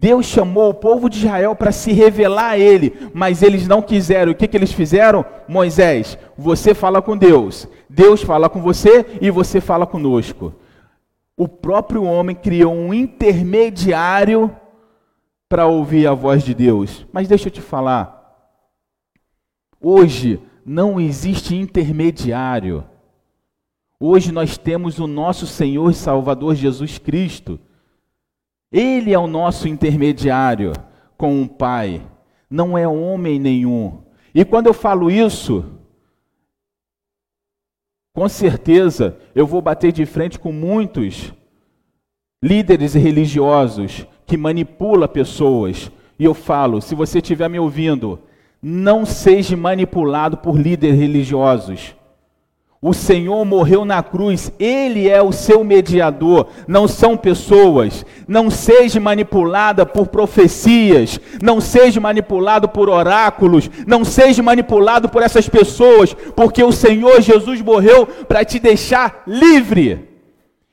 Deus 0.01 0.25
chamou 0.25 0.71
o 0.71 0.75
povo 0.75 1.11
de 1.11 1.19
Israel 1.19 1.55
para 1.55 1.71
se 1.71 1.93
revelar 1.93 2.53
a 2.53 2.59
ele, 2.59 3.11
mas 3.13 3.43
eles 3.43 3.69
não 3.69 3.83
quiseram. 3.83 4.33
O 4.33 4.35
que, 4.35 4.49
que 4.49 4.57
eles 4.57 4.73
fizeram? 4.73 5.23
Moisés, 5.47 6.17
você 6.39 6.73
fala 6.73 7.03
com 7.03 7.15
Deus, 7.15 7.69
Deus 7.87 8.23
fala 8.23 8.49
com 8.49 8.63
você 8.63 9.05
e 9.21 9.31
você 9.31 9.61
fala 9.61 9.87
conosco. 9.87 10.55
O 11.37 11.47
próprio 11.47 12.03
homem 12.05 12.35
criou 12.35 12.73
um 12.73 12.95
intermediário 12.95 14.51
para 15.47 15.67
ouvir 15.67 16.07
a 16.07 16.15
voz 16.15 16.43
de 16.43 16.55
Deus. 16.55 17.07
Mas 17.13 17.29
deixa 17.29 17.49
eu 17.49 17.53
te 17.53 17.61
falar, 17.61 18.57
hoje 19.79 20.41
não 20.65 20.99
existe 20.99 21.55
intermediário. 21.55 22.85
Hoje 24.01 24.33
nós 24.33 24.57
temos 24.57 24.99
o 24.99 25.07
nosso 25.07 25.47
Senhor 25.47 25.91
e 25.91 25.95
Salvador 25.95 26.55
Jesus 26.55 26.97
Cristo. 26.97 27.61
Ele 28.73 29.13
é 29.13 29.19
o 29.19 29.27
nosso 29.27 29.67
intermediário 29.67 30.73
com 31.17 31.43
o 31.43 31.49
Pai, 31.49 32.03
não 32.49 32.79
é 32.79 32.87
homem 32.87 33.39
nenhum. 33.39 34.03
E 34.35 34.45
quando 34.45 34.69
eu 34.69 34.75
falo 34.75 35.11
isso, 35.11 35.65
com 38.13 38.29
certeza 38.29 39.19
eu 39.35 39.47
vou 39.47 39.61
bater 39.61 39.93
de 39.93 40.07
frente 40.07 40.39
com 40.39 40.53
muitos 40.53 41.33
líderes 42.43 42.95
religiosos 42.95 44.07
que 44.27 44.37
manipulam 44.37 45.09
pessoas. 45.09 45.91
E 46.19 46.25
eu 46.25 46.35
falo, 46.35 46.81
se 46.81 46.95
você 46.95 47.19
estiver 47.19 47.49
me 47.49 47.59
ouvindo, 47.59 48.21
não 48.63 49.05
seja 49.05 49.57
manipulado 49.57 50.37
por 50.39 50.59
líderes 50.59 50.99
religiosos. 50.99 51.97
O 52.83 52.95
Senhor 52.95 53.45
morreu 53.45 53.85
na 53.85 54.03
cruz, 54.03 54.51
Ele 54.59 55.07
é 55.07 55.21
o 55.21 55.33
seu 55.33 55.63
mediador, 55.63 56.47
não 56.67 56.89
são 56.89 57.15
pessoas. 57.15 58.07
Não 58.27 58.49
seja 58.49 58.99
manipulada 58.99 59.85
por 59.85 60.07
profecias, 60.07 61.21
não 61.43 61.61
seja 61.61 62.01
manipulado 62.01 62.71
por 62.71 62.89
oráculos, 62.89 63.71
não 63.87 64.03
seja 64.03 64.43
manipulado 64.43 65.11
por 65.11 65.23
essas 65.23 65.47
pessoas, 65.47 66.15
porque 66.35 66.65
o 66.65 66.73
Senhor 66.73 67.21
Jesus 67.21 67.61
morreu 67.61 68.07
para 68.07 68.47
te 68.47 68.59
deixar 68.59 69.25
livre. 69.27 70.09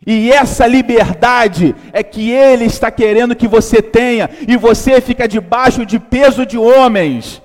E 0.05 0.31
essa 0.31 0.65
liberdade 0.65 1.75
é 1.91 2.01
que 2.03 2.31
Ele 2.31 2.63
está 2.63 2.89
querendo 2.89 3.35
que 3.35 3.49
você 3.49 3.81
tenha, 3.81 4.29
e 4.47 4.55
você 4.55 5.01
fica 5.01 5.27
debaixo 5.27 5.85
de 5.85 5.99
peso 5.99 6.45
de 6.45 6.57
homens. 6.57 7.41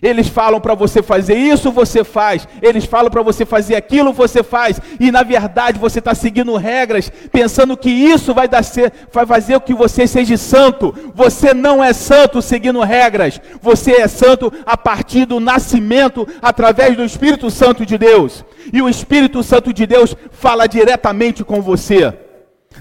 Eles 0.00 0.28
falam 0.28 0.60
para 0.60 0.74
você 0.74 1.02
fazer 1.02 1.34
isso, 1.34 1.72
você 1.72 2.04
faz. 2.04 2.46
Eles 2.62 2.84
falam 2.84 3.10
para 3.10 3.22
você 3.22 3.44
fazer 3.44 3.74
aquilo, 3.74 4.12
você 4.12 4.44
faz. 4.44 4.80
E 5.00 5.10
na 5.10 5.24
verdade 5.24 5.78
você 5.78 5.98
está 5.98 6.14
seguindo 6.14 6.56
regras, 6.56 7.10
pensando 7.32 7.76
que 7.76 7.90
isso 7.90 8.32
vai, 8.32 8.46
dar 8.46 8.62
ser, 8.62 8.92
vai 9.12 9.26
fazer 9.26 9.58
com 9.58 9.66
que 9.66 9.74
você 9.74 10.06
seja 10.06 10.36
santo. 10.36 10.94
Você 11.14 11.52
não 11.52 11.82
é 11.82 11.92
santo 11.92 12.40
seguindo 12.40 12.80
regras. 12.80 13.40
Você 13.60 13.92
é 14.00 14.06
santo 14.06 14.52
a 14.64 14.76
partir 14.76 15.24
do 15.24 15.40
nascimento, 15.40 16.26
através 16.40 16.96
do 16.96 17.04
Espírito 17.04 17.50
Santo 17.50 17.84
de 17.84 17.98
Deus. 17.98 18.44
E 18.72 18.80
o 18.80 18.88
Espírito 18.88 19.42
Santo 19.42 19.72
de 19.72 19.84
Deus 19.84 20.14
fala 20.30 20.68
diretamente 20.68 21.42
com 21.42 21.60
você. 21.60 22.14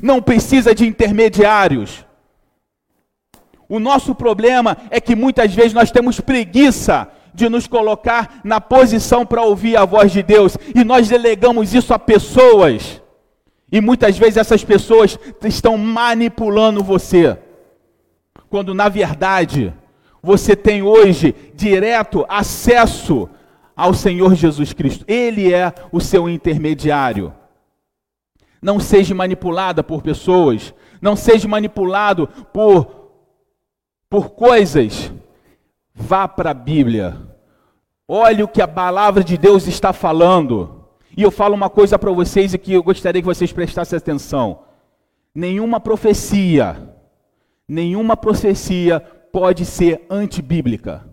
Não 0.03 0.21
precisa 0.21 0.75
de 0.75 0.85
intermediários. 0.85 2.06
O 3.69 3.79
nosso 3.79 4.15
problema 4.15 4.77
é 4.89 5.01
que 5.01 5.15
muitas 5.15 5.53
vezes 5.53 5.73
nós 5.73 5.91
temos 5.91 6.19
preguiça 6.19 7.09
de 7.33 7.49
nos 7.49 7.67
colocar 7.67 8.39
na 8.43 8.59
posição 8.59 9.25
para 9.25 9.43
ouvir 9.43 9.77
a 9.77 9.85
voz 9.85 10.11
de 10.11 10.23
Deus 10.23 10.57
e 10.73 10.83
nós 10.83 11.07
delegamos 11.07 11.73
isso 11.73 11.93
a 11.93 11.99
pessoas. 11.99 13.01
E 13.71 13.81
muitas 13.81 14.17
vezes 14.17 14.37
essas 14.37 14.63
pessoas 14.63 15.19
estão 15.43 15.77
manipulando 15.77 16.83
você. 16.83 17.37
Quando 18.49 18.73
na 18.73 18.87
verdade 18.87 19.73
você 20.23 20.55
tem 20.55 20.81
hoje 20.81 21.35
direto 21.53 22.25
acesso 22.27 23.29
ao 23.75 23.93
Senhor 23.93 24.33
Jesus 24.33 24.73
Cristo. 24.73 25.05
Ele 25.07 25.53
é 25.53 25.71
o 25.91 26.01
seu 26.01 26.27
intermediário. 26.27 27.31
Não 28.59 28.79
seja 28.79 29.13
manipulada 29.13 29.83
por 29.83 30.01
pessoas, 30.01 30.73
não 30.99 31.15
seja 31.15 31.47
manipulado 31.47 32.27
por 32.51 32.96
por 34.09 34.31
coisas, 34.31 35.11
vá 35.93 36.27
para 36.27 36.51
a 36.51 36.53
Bíblia. 36.53 37.17
Olhe 38.07 38.41
o 38.43 38.47
que 38.47 38.61
a 38.61 38.67
palavra 38.67 39.23
de 39.23 39.37
Deus 39.37 39.67
está 39.67 39.91
falando. 39.91 40.85
E 41.15 41.23
eu 41.23 41.31
falo 41.31 41.55
uma 41.55 41.69
coisa 41.69 41.99
para 41.99 42.11
vocês 42.11 42.53
e 42.53 42.57
que 42.57 42.73
eu 42.73 42.83
gostaria 42.83 43.21
que 43.21 43.25
vocês 43.25 43.51
prestassem 43.51 43.97
atenção. 43.97 44.63
Nenhuma 45.33 45.79
profecia, 45.79 46.95
nenhuma 47.67 48.15
profecia 48.15 48.99
pode 48.99 49.65
ser 49.65 50.05
antibíblica. 50.09 51.05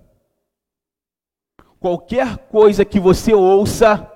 Qualquer 1.80 2.38
coisa 2.38 2.84
que 2.84 3.00
você 3.00 3.34
ouça, 3.34 4.10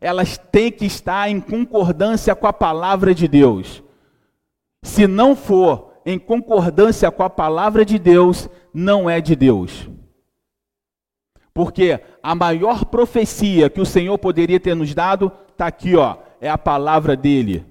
elas 0.00 0.38
têm 0.38 0.70
que 0.70 0.84
estar 0.84 1.28
em 1.28 1.40
concordância 1.40 2.34
com 2.36 2.46
a 2.46 2.52
palavra 2.52 3.14
de 3.14 3.26
Deus. 3.26 3.82
Se 4.82 5.06
não 5.06 5.34
for, 5.34 5.87
em 6.04 6.18
concordância 6.18 7.10
com 7.10 7.22
a 7.22 7.30
palavra 7.30 7.84
de 7.84 7.98
Deus, 7.98 8.48
não 8.72 9.08
é 9.08 9.20
de 9.20 9.34
Deus. 9.34 9.88
Porque 11.52 12.00
a 12.22 12.34
maior 12.34 12.84
profecia 12.84 13.68
que 13.68 13.80
o 13.80 13.86
Senhor 13.86 14.16
poderia 14.18 14.60
ter 14.60 14.74
nos 14.74 14.94
dado 14.94 15.32
está 15.50 15.66
aqui, 15.66 15.96
ó, 15.96 16.16
é 16.40 16.48
a 16.48 16.56
palavra 16.56 17.16
dele. 17.16 17.66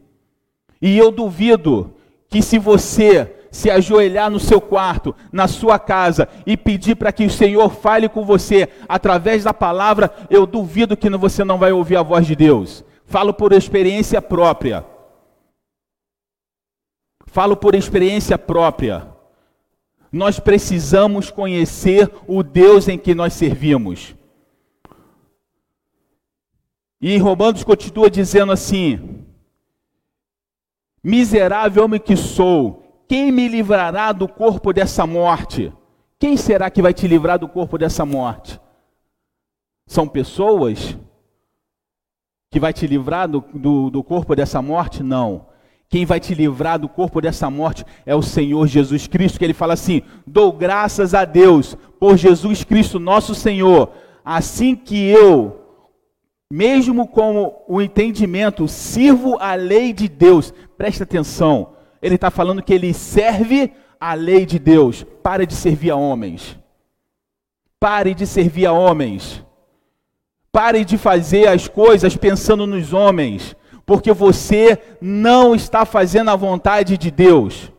E 0.82 0.98
eu 0.98 1.12
duvido 1.12 1.94
que 2.30 2.42
se 2.42 2.60
você 2.60 3.34
se 3.50 3.72
ajoelhar 3.72 4.30
no 4.30 4.40
seu 4.40 4.60
quarto, 4.60 5.16
na 5.32 5.48
sua 5.48 5.80
casa 5.80 6.28
e 6.46 6.58
pedir 6.58 6.96
para 6.96 7.12
que 7.12 7.26
o 7.26 7.30
Senhor 7.30 7.70
fale 7.70 8.10
com 8.10 8.26
você 8.26 8.68
através 8.88 9.46
da 9.46 9.54
palavra, 9.54 10.12
eu 10.30 10.46
duvido 10.46 10.98
que 10.98 11.10
você 11.10 11.44
não 11.44 11.58
vai 11.58 11.72
ouvir 11.72 11.96
a 11.96 12.04
voz 12.04 12.28
de 12.28 12.36
Deus. 12.36 12.84
Falo 13.06 13.34
por 13.34 13.54
experiência 13.54 14.22
própria. 14.22 14.86
Falo 17.28 17.56
por 17.56 17.76
experiência 17.76 18.38
própria. 18.38 19.08
Nós 20.12 20.40
precisamos 20.40 21.30
conhecer 21.30 22.12
o 22.28 22.42
Deus 22.42 22.88
em 22.88 22.98
que 22.98 23.14
nós 23.14 23.34
servimos. 23.34 24.16
E 27.00 27.18
Romanos 27.18 27.64
continua 27.64 28.10
dizendo 28.10 28.52
assim: 28.52 29.24
Miserável 31.04 31.84
homem 31.84 32.00
que 32.00 32.16
sou, 32.16 33.04
quem 33.08 33.32
me 33.32 33.48
livrará 33.48 34.12
do 34.12 34.28
corpo 34.28 34.74
dessa 34.74 35.06
morte? 35.06 35.72
Quem 36.18 36.36
será 36.36 36.72
que 36.72 36.82
vai 36.82 36.94
te 36.94 37.08
livrar 37.08 37.38
do 37.38 37.48
corpo 37.48 37.78
dessa 37.78 38.04
morte? 38.04 38.60
São 39.86 40.08
pessoas 40.08 40.98
que 42.50 42.60
vai 42.60 42.74
te 42.74 42.88
livrar 42.88 43.28
do, 43.28 43.42
do, 43.54 43.90
do 43.92 44.04
corpo 44.04 44.36
dessa 44.36 44.62
morte? 44.62 45.04
Não. 45.04 45.46
Quem 45.90 46.06
vai 46.06 46.20
te 46.20 46.36
livrar 46.36 46.78
do 46.78 46.90
corpo 46.90 47.22
dessa 47.22 47.50
morte 47.50 47.86
é 48.06 48.14
o 48.14 48.22
Senhor 48.22 48.68
Jesus 48.68 49.08
Cristo, 49.08 49.40
que 49.40 49.46
ele 49.46 49.54
fala 49.54 49.74
assim: 49.74 50.02
dou 50.26 50.52
graças 50.52 51.14
a 51.14 51.24
Deus 51.24 51.78
por 52.00 52.18
Jesus 52.18 52.64
Cristo, 52.64 53.00
nosso 53.00 53.34
Senhor, 53.34 53.92
assim 54.24 54.76
que 54.76 54.98
eu, 55.08 55.62
mesmo 56.52 57.08
com 57.08 57.64
o 57.68 57.82
entendimento, 57.82 58.68
sirvo 58.68 59.38
a 59.40 59.56
lei 59.56 59.94
de 59.94 60.10
Deus. 60.10 60.54
Presta 60.78 61.06
atenção, 61.06 61.74
ele 62.02 62.16
está 62.16 62.30
falando 62.30 62.62
que 62.62 62.74
ele 62.74 62.94
serve 62.94 63.72
a 63.98 64.14
lei 64.14 64.46
de 64.46 64.60
Deus. 64.60 65.06
Pare 65.24 65.46
de 65.46 65.54
servir 65.54 65.92
a 65.92 65.96
homens. 65.96 66.60
Pare 67.80 68.14
de 68.14 68.28
servir 68.28 68.66
a 68.66 68.74
homens. 68.74 69.44
Pare 70.52 70.84
de 70.84 70.98
fazer 70.98 71.48
as 71.48 71.68
coisas 71.68 72.18
pensando 72.18 72.68
nos 72.68 72.92
homens 72.92 73.56
porque 73.88 74.12
você 74.12 74.78
não 75.00 75.56
está 75.56 75.86
fazendo 75.86 76.30
a 76.30 76.36
vontade 76.36 76.98
de 76.98 77.10
Deus. 77.10 77.72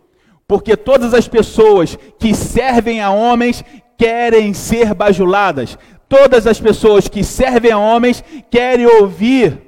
Porque 0.47 0.75
todas 0.75 1.13
as 1.13 1.29
pessoas 1.29 1.99
que 2.19 2.35
servem 2.35 3.03
a 3.03 3.11
homens 3.11 3.63
querem 3.99 4.55
ser 4.55 4.95
bajuladas. 4.95 5.77
Todas 6.09 6.47
as 6.47 6.59
pessoas 6.59 7.09
que 7.09 7.23
servem 7.23 7.73
a 7.73 7.79
homens 7.79 8.25
querem 8.51 8.87
ouvir 8.87 9.61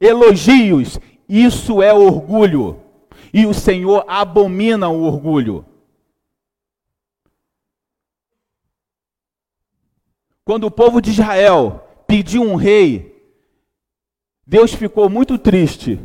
elogios. 0.00 0.98
Isso 1.28 1.80
é 1.80 1.94
orgulho. 1.94 2.80
E 3.32 3.46
o 3.46 3.54
Senhor 3.54 4.04
abomina 4.08 4.88
o 4.88 5.04
orgulho. 5.04 5.64
Quando 10.44 10.64
o 10.64 10.72
povo 10.72 11.00
de 11.00 11.10
Israel 11.10 11.86
pediu 12.04 12.42
um 12.42 12.56
rei, 12.56 13.13
Deus 14.46 14.74
ficou 14.74 15.08
muito 15.08 15.38
triste. 15.38 16.00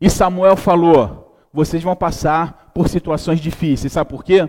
E 0.00 0.08
Samuel 0.08 0.56
falou: 0.56 1.38
vocês 1.52 1.82
vão 1.82 1.96
passar 1.96 2.70
por 2.74 2.88
situações 2.88 3.40
difíceis. 3.40 3.92
Sabe 3.92 4.10
por 4.10 4.22
quê? 4.22 4.48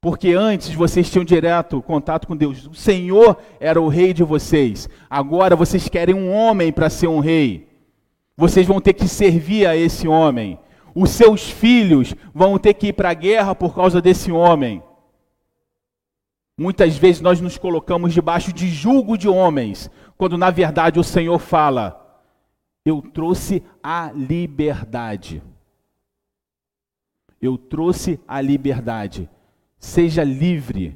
Porque 0.00 0.32
antes 0.32 0.72
vocês 0.72 1.10
tinham 1.10 1.24
direto 1.24 1.82
contato 1.82 2.26
com 2.26 2.36
Deus. 2.36 2.66
O 2.66 2.74
Senhor 2.74 3.36
era 3.58 3.80
o 3.80 3.88
rei 3.88 4.14
de 4.14 4.22
vocês. 4.22 4.88
Agora 5.10 5.54
vocês 5.54 5.88
querem 5.88 6.14
um 6.14 6.32
homem 6.32 6.72
para 6.72 6.88
ser 6.88 7.08
um 7.08 7.18
rei. 7.18 7.68
Vocês 8.36 8.66
vão 8.66 8.80
ter 8.80 8.94
que 8.94 9.06
servir 9.06 9.66
a 9.66 9.76
esse 9.76 10.08
homem. 10.08 10.58
Os 10.94 11.10
seus 11.10 11.50
filhos 11.50 12.14
vão 12.32 12.58
ter 12.58 12.74
que 12.74 12.88
ir 12.88 12.92
para 12.92 13.10
a 13.10 13.14
guerra 13.14 13.54
por 13.54 13.74
causa 13.74 14.00
desse 14.00 14.32
homem. 14.32 14.82
Muitas 16.56 16.96
vezes 16.96 17.20
nós 17.20 17.40
nos 17.40 17.58
colocamos 17.58 18.14
debaixo 18.14 18.52
de 18.52 18.68
julgo 18.68 19.18
de 19.18 19.28
homens, 19.28 19.90
quando 20.16 20.38
na 20.38 20.50
verdade 20.50 21.00
o 21.00 21.04
Senhor 21.04 21.38
fala: 21.38 21.99
Eu 22.84 23.02
trouxe 23.02 23.62
a 23.82 24.10
liberdade. 24.12 25.42
Eu 27.40 27.56
trouxe 27.56 28.20
a 28.26 28.40
liberdade 28.40 29.28
seja 29.80 30.22
livre. 30.22 30.94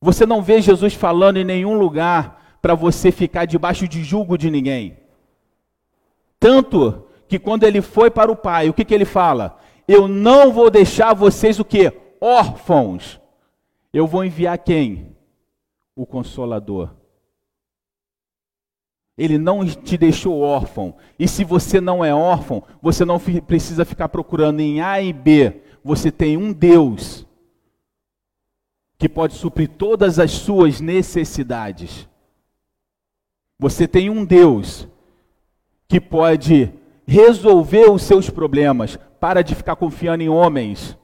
Você 0.00 0.24
não 0.24 0.40
vê 0.40 0.62
Jesus 0.62 0.94
falando 0.94 1.38
em 1.38 1.44
nenhum 1.44 1.76
lugar 1.76 2.58
para 2.62 2.74
você 2.74 3.10
ficar 3.10 3.44
debaixo 3.44 3.88
de 3.88 4.04
julgo 4.04 4.38
de 4.38 4.48
ninguém. 4.48 4.96
Tanto 6.38 7.04
que 7.26 7.38
quando 7.38 7.64
ele 7.64 7.82
foi 7.82 8.10
para 8.10 8.30
o 8.30 8.36
Pai, 8.36 8.68
o 8.68 8.72
que, 8.72 8.84
que 8.84 8.94
ele 8.94 9.04
fala? 9.04 9.58
Eu 9.88 10.06
não 10.06 10.52
vou 10.52 10.70
deixar 10.70 11.12
vocês 11.12 11.58
o 11.58 11.64
que? 11.64 11.92
Órfãos. 12.20 13.20
Eu 13.92 14.06
vou 14.06 14.24
enviar 14.24 14.56
quem? 14.58 15.16
O 15.96 16.06
Consolador. 16.06 16.94
Ele 19.18 19.36
não 19.36 19.66
te 19.66 19.98
deixou 19.98 20.40
órfão. 20.40 20.94
E 21.18 21.26
se 21.26 21.42
você 21.42 21.80
não 21.80 22.04
é 22.04 22.14
órfão, 22.14 22.62
você 22.80 23.04
não 23.04 23.18
precisa 23.18 23.84
ficar 23.84 24.08
procurando 24.08 24.60
em 24.60 24.80
A 24.80 25.02
e 25.02 25.12
B. 25.12 25.56
Você 25.82 26.12
tem 26.12 26.36
um 26.36 26.52
Deus 26.52 27.26
que 28.96 29.08
pode 29.08 29.34
suprir 29.34 29.70
todas 29.70 30.20
as 30.20 30.30
suas 30.30 30.80
necessidades. 30.80 32.08
Você 33.58 33.88
tem 33.88 34.08
um 34.08 34.24
Deus 34.24 34.86
que 35.88 36.00
pode 36.00 36.72
resolver 37.04 37.90
os 37.90 38.02
seus 38.02 38.30
problemas. 38.30 38.96
Para 39.18 39.42
de 39.42 39.56
ficar 39.56 39.74
confiando 39.74 40.22
em 40.22 40.28
homens. 40.28 40.96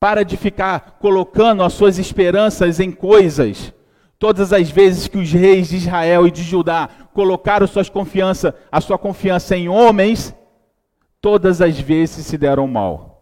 Para 0.00 0.22
de 0.22 0.38
ficar 0.38 0.98
colocando 1.00 1.62
as 1.62 1.74
suas 1.74 1.98
esperanças 1.98 2.80
em 2.80 2.90
coisas. 2.90 3.74
Todas 4.18 4.52
as 4.52 4.70
vezes 4.70 5.08
que 5.08 5.18
os 5.18 5.30
reis 5.30 5.68
de 5.68 5.76
Israel 5.76 6.26
e 6.26 6.30
de 6.30 6.42
Judá 6.42 6.88
colocaram 7.12 7.66
suas 7.66 7.88
confiança, 7.90 8.54
a 8.72 8.80
sua 8.80 8.96
confiança 8.96 9.56
em 9.56 9.68
homens, 9.68 10.34
todas 11.20 11.60
as 11.60 11.78
vezes 11.78 12.24
se 12.24 12.38
deram 12.38 12.66
mal. 12.66 13.16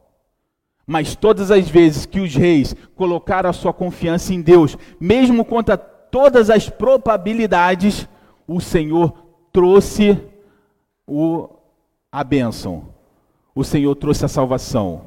Mas 0.87 1.17
todas 1.17 1.51
as 1.51 1.69
vezes 1.69 2.07
que 2.07 2.21
os 2.21 2.35
reis 2.35 2.77
colocaram 2.95 3.51
a 3.51 3.55
sua 3.55 3.73
confiança 3.73 4.33
em 4.33 4.41
Deus, 4.41 4.77
mesmo 5.01 5.45
contra 5.45 5.77
todas 5.77 6.51
as 6.51 6.69
probabilidades, 6.69 8.09
o 8.47 8.61
Senhor 8.61 9.13
trouxe 9.53 10.21
o, 11.07 11.49
a 12.13 12.23
bênção. 12.23 12.89
O 13.55 13.65
Senhor 13.65 13.95
trouxe 13.97 14.25
a 14.25 14.29
salvação. 14.29 15.07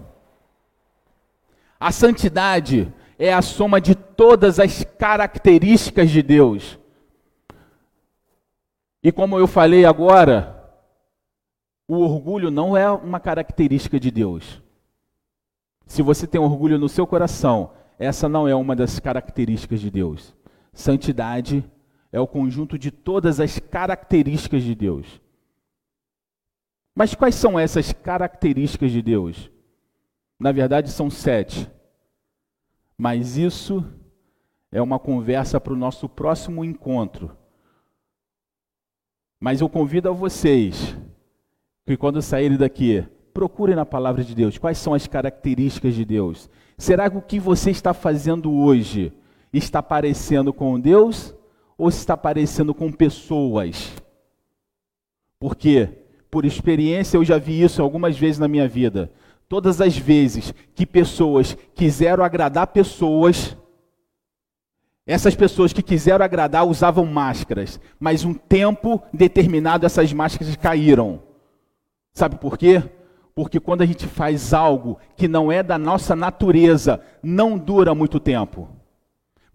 A 1.79 1.91
santidade 1.91 2.91
é 3.17 3.33
a 3.33 3.41
soma 3.41 3.81
de 3.81 3.95
todas 3.95 4.59
as 4.59 4.83
características 4.83 6.09
de 6.09 6.21
Deus. 6.21 6.79
E 9.01 9.11
como 9.11 9.39
eu 9.39 9.47
falei 9.47 9.85
agora, 9.85 10.57
o 11.87 11.97
orgulho 11.97 12.51
não 12.51 12.75
é 12.75 12.89
uma 12.91 13.19
característica 13.19 13.99
de 13.99 14.11
Deus. 14.11 14.61
Se 15.85 16.01
você 16.01 16.27
tem 16.27 16.39
orgulho 16.39 16.77
no 16.77 16.89
seu 16.89 17.07
coração, 17.07 17.71
essa 17.97 18.27
não 18.27 18.47
é 18.47 18.53
uma 18.53 18.75
das 18.75 18.99
características 18.99 19.79
de 19.79 19.89
Deus. 19.89 20.35
Santidade 20.73 21.63
é 22.11 22.19
o 22.19 22.27
conjunto 22.27 22.77
de 22.77 22.91
todas 22.91 23.39
as 23.39 23.57
características 23.57 24.63
de 24.63 24.75
Deus. 24.75 25.21
Mas 26.93 27.15
quais 27.15 27.35
são 27.35 27.57
essas 27.57 27.93
características 27.93 28.91
de 28.91 29.01
Deus? 29.01 29.49
Na 30.39 30.51
verdade, 30.51 30.91
são 30.91 31.09
sete. 31.09 31.69
Mas 32.97 33.37
isso 33.37 33.85
é 34.71 34.81
uma 34.81 34.97
conversa 34.97 35.59
para 35.59 35.73
o 35.73 35.77
nosso 35.77 36.09
próximo 36.09 36.65
encontro. 36.65 37.37
Mas 39.39 39.61
eu 39.61 39.69
convido 39.69 40.09
a 40.09 40.11
vocês 40.11 40.97
que, 41.85 41.95
quando 41.95 42.21
saírem 42.21 42.57
daqui, 42.57 43.05
Procure 43.37 43.75
na 43.75 43.85
palavra 43.85 44.23
de 44.23 44.33
Deus 44.33 44.57
quais 44.57 44.79
são 44.79 44.95
as 44.95 45.05
características 45.05 45.93
de 45.93 46.03
Deus. 46.03 46.49
Será 46.75 47.07
que 47.07 47.17
o 47.17 47.21
que 47.21 47.39
você 47.39 47.69
está 47.69 47.93
fazendo 47.93 48.51
hoje 48.51 49.13
está 49.53 49.83
parecendo 49.83 50.51
com 50.51 50.79
Deus 50.79 51.35
ou 51.77 51.87
está 51.87 52.17
parecendo 52.17 52.73
com 52.73 52.91
pessoas? 52.91 53.93
Porque, 55.39 55.87
por 56.31 56.45
experiência, 56.45 57.15
eu 57.15 57.23
já 57.23 57.37
vi 57.37 57.61
isso 57.61 57.79
algumas 57.79 58.17
vezes 58.17 58.39
na 58.39 58.47
minha 58.47 58.67
vida. 58.67 59.11
Todas 59.49 59.79
as 59.79 59.97
vezes 59.97 60.53
que 60.75 60.85
pessoas 60.85 61.57
quiseram 61.73 62.23
agradar 62.23 62.67
pessoas, 62.67 63.55
essas 65.05 65.35
pessoas 65.35 65.71
que 65.71 65.81
quiseram 65.81 66.23
agradar 66.23 66.67
usavam 66.67 67.05
máscaras, 67.05 67.79
mas 67.99 68.25
um 68.25 68.33
tempo 68.33 69.01
determinado 69.13 69.85
essas 69.85 70.11
máscaras 70.11 70.55
caíram. 70.57 71.23
Sabe 72.13 72.35
por 72.35 72.57
quê? 72.57 72.83
Porque 73.33 73.59
quando 73.59 73.83
a 73.83 73.85
gente 73.85 74.05
faz 74.05 74.53
algo 74.53 74.97
que 75.15 75.27
não 75.27 75.51
é 75.51 75.63
da 75.63 75.77
nossa 75.77 76.15
natureza, 76.15 76.99
não 77.23 77.57
dura 77.57 77.95
muito 77.95 78.19
tempo. 78.19 78.76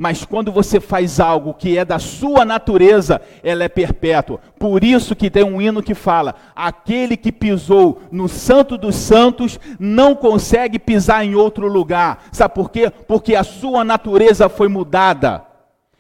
Mas 0.03 0.25
quando 0.25 0.51
você 0.51 0.81
faz 0.81 1.21
algo 1.21 1.55
que 1.55 1.79
é 1.79 1.85
da 1.85 2.01
sua 2.01 2.45
natureza, 2.45 3.23
ela 3.41 3.63
é 3.63 3.69
perpétua. 3.69 4.41
Por 4.59 4.83
isso 4.83 5.15
que 5.15 5.31
tem 5.31 5.45
um 5.45 5.63
hino 5.63 5.81
que 5.81 5.95
fala: 5.95 6.35
aquele 6.57 7.17
que 7.17 7.31
pisou 7.31 8.03
no 8.11 8.29
Santo 8.29 8.77
dos 8.77 8.97
Santos 8.97 9.61
não 9.79 10.17
consegue 10.17 10.77
pisar 10.77 11.25
em 11.25 11.37
outro 11.37 11.69
lugar. 11.69 12.25
Sabe 12.33 12.53
por 12.53 12.69
quê? 12.73 12.91
Porque 13.07 13.37
a 13.37 13.45
sua 13.45 13.85
natureza 13.85 14.49
foi 14.49 14.67
mudada. 14.67 15.45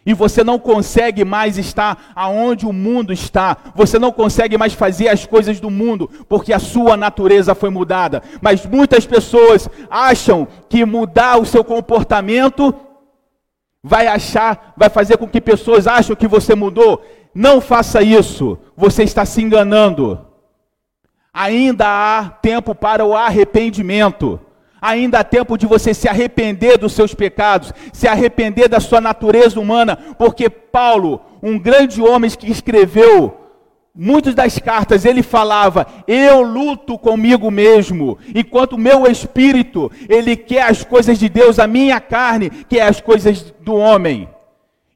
E 0.04 0.12
você 0.12 0.42
não 0.42 0.58
consegue 0.58 1.24
mais 1.24 1.56
estar 1.56 2.10
aonde 2.16 2.66
o 2.66 2.72
mundo 2.72 3.12
está. 3.12 3.56
Você 3.76 4.00
não 4.00 4.10
consegue 4.10 4.58
mais 4.58 4.72
fazer 4.74 5.10
as 5.10 5.24
coisas 5.26 5.60
do 5.60 5.70
mundo, 5.70 6.10
porque 6.28 6.52
a 6.52 6.58
sua 6.58 6.96
natureza 6.96 7.54
foi 7.54 7.70
mudada. 7.70 8.20
Mas 8.40 8.66
muitas 8.66 9.06
pessoas 9.06 9.68
acham 9.88 10.48
que 10.68 10.84
mudar 10.84 11.40
o 11.40 11.46
seu 11.46 11.62
comportamento 11.62 12.74
vai 13.82 14.06
achar, 14.06 14.74
vai 14.76 14.88
fazer 14.88 15.16
com 15.16 15.26
que 15.26 15.40
pessoas 15.40 15.86
acham 15.86 16.14
que 16.14 16.28
você 16.28 16.54
mudou. 16.54 17.02
Não 17.34 17.60
faça 17.60 18.02
isso. 18.02 18.58
Você 18.76 19.02
está 19.02 19.24
se 19.24 19.42
enganando. 19.42 20.24
Ainda 21.32 21.86
há 21.86 22.28
tempo 22.28 22.74
para 22.74 23.04
o 23.04 23.16
arrependimento. 23.16 24.38
Ainda 24.80 25.20
há 25.20 25.24
tempo 25.24 25.56
de 25.56 25.66
você 25.66 25.94
se 25.94 26.08
arrepender 26.08 26.76
dos 26.76 26.92
seus 26.92 27.14
pecados, 27.14 27.72
se 27.92 28.08
arrepender 28.08 28.68
da 28.68 28.80
sua 28.80 29.00
natureza 29.00 29.60
humana, 29.60 29.96
porque 30.18 30.50
Paulo, 30.50 31.20
um 31.40 31.56
grande 31.56 32.02
homem 32.02 32.28
que 32.30 32.50
escreveu 32.50 33.41
muitas 33.94 34.34
das 34.34 34.58
cartas, 34.58 35.04
ele 35.04 35.22
falava: 35.22 35.86
"Eu 36.06 36.42
luto 36.42 36.98
comigo 36.98 37.50
mesmo, 37.50 38.18
enquanto 38.34 38.74
o 38.74 38.78
meu 38.78 39.06
espírito, 39.06 39.90
ele 40.08 40.36
quer 40.36 40.62
as 40.62 40.84
coisas 40.84 41.18
de 41.18 41.28
Deus, 41.28 41.58
a 41.58 41.66
minha 41.66 42.00
carne 42.00 42.50
quer 42.50 42.82
as 42.82 43.00
coisas 43.00 43.54
do 43.60 43.74
homem". 43.74 44.28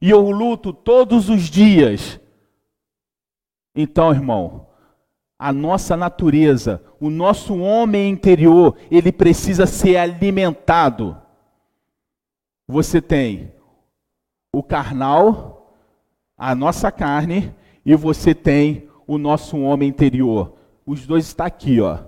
E 0.01 0.09
eu 0.09 0.29
luto 0.29 0.71
todos 0.71 1.29
os 1.29 1.43
dias. 1.43 2.19
Então, 3.75 4.11
irmão, 4.11 4.67
a 5.39 5.53
nossa 5.53 5.95
natureza, 5.95 6.83
o 6.99 7.09
nosso 7.09 7.57
homem 7.57 8.09
interior, 8.09 8.75
ele 8.89 9.11
precisa 9.11 9.65
ser 9.65 9.97
alimentado. 9.97 11.15
Você 12.67 13.01
tem 13.01 13.53
o 14.53 14.63
carnal, 14.63 15.75
a 16.37 16.55
nossa 16.55 16.91
carne, 16.91 17.53
e 17.85 17.95
você 17.95 18.33
tem 18.33 18.86
o 19.07 19.17
nosso 19.17 19.57
homem 19.59 19.89
interior. 19.89 20.53
Os 20.85 21.07
dois 21.07 21.25
estão 21.25 21.45
aqui, 21.45 21.79
ó. 21.81 21.99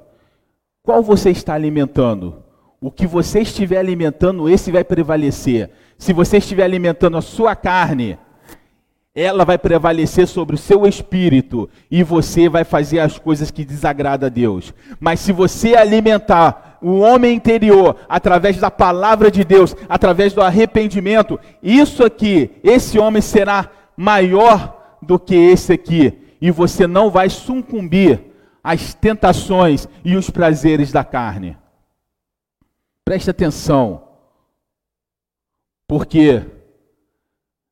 Qual 0.84 1.02
você 1.02 1.30
está 1.30 1.54
alimentando? 1.54 2.44
O 2.82 2.92
que 2.92 3.08
você 3.08 3.42
estiver 3.42 3.78
alimentando, 3.78 4.50
esse 4.50 4.72
vai 4.72 4.84
prevalecer. 4.84 5.70
Se 5.98 6.14
você 6.14 6.38
estiver 6.38 6.64
alimentando 6.64 7.18
a 7.18 7.22
sua 7.22 7.56
carne, 7.56 8.18
ela 9.14 9.44
vai 9.44 9.58
prevalecer 9.58 10.28
sobre 10.28 10.56
o 10.56 10.58
seu 10.58 10.86
espírito 10.86 11.70
e 11.92 12.04
você 12.04 12.48
vai 12.48 12.64
fazer 12.64 13.00
as 13.00 13.18
coisas 13.18 13.52
que 13.52 13.66
desagradam 13.66 14.28
a 14.28 14.30
Deus. 14.30 14.74
Mas 15.00 15.20
se 15.20 15.32
você 15.32 15.76
alimentar 15.76 16.78
o 16.82 17.00
homem 17.00 17.36
interior, 17.36 17.98
através 18.08 18.58
da 18.58 18.72
palavra 18.72 19.30
de 19.30 19.44
Deus, 19.44 19.76
através 19.90 20.32
do 20.32 20.42
arrependimento, 20.42 21.38
isso 21.62 22.04
aqui, 22.04 22.52
esse 22.64 22.98
homem 22.98 23.22
será 23.22 23.70
maior 23.98 24.98
do 25.02 25.20
que 25.20 25.36
esse 25.36 25.74
aqui. 25.74 26.18
E 26.42 26.52
você 26.52 26.88
não 26.88 27.10
vai 27.10 27.30
sucumbir 27.30 28.24
às 28.64 28.94
tentações 28.94 29.88
e 30.04 30.16
os 30.16 30.30
prazeres 30.30 30.92
da 30.92 31.04
carne. 31.04 31.58
Preste 33.04 33.30
atenção, 33.30 34.04
porque 35.88 36.46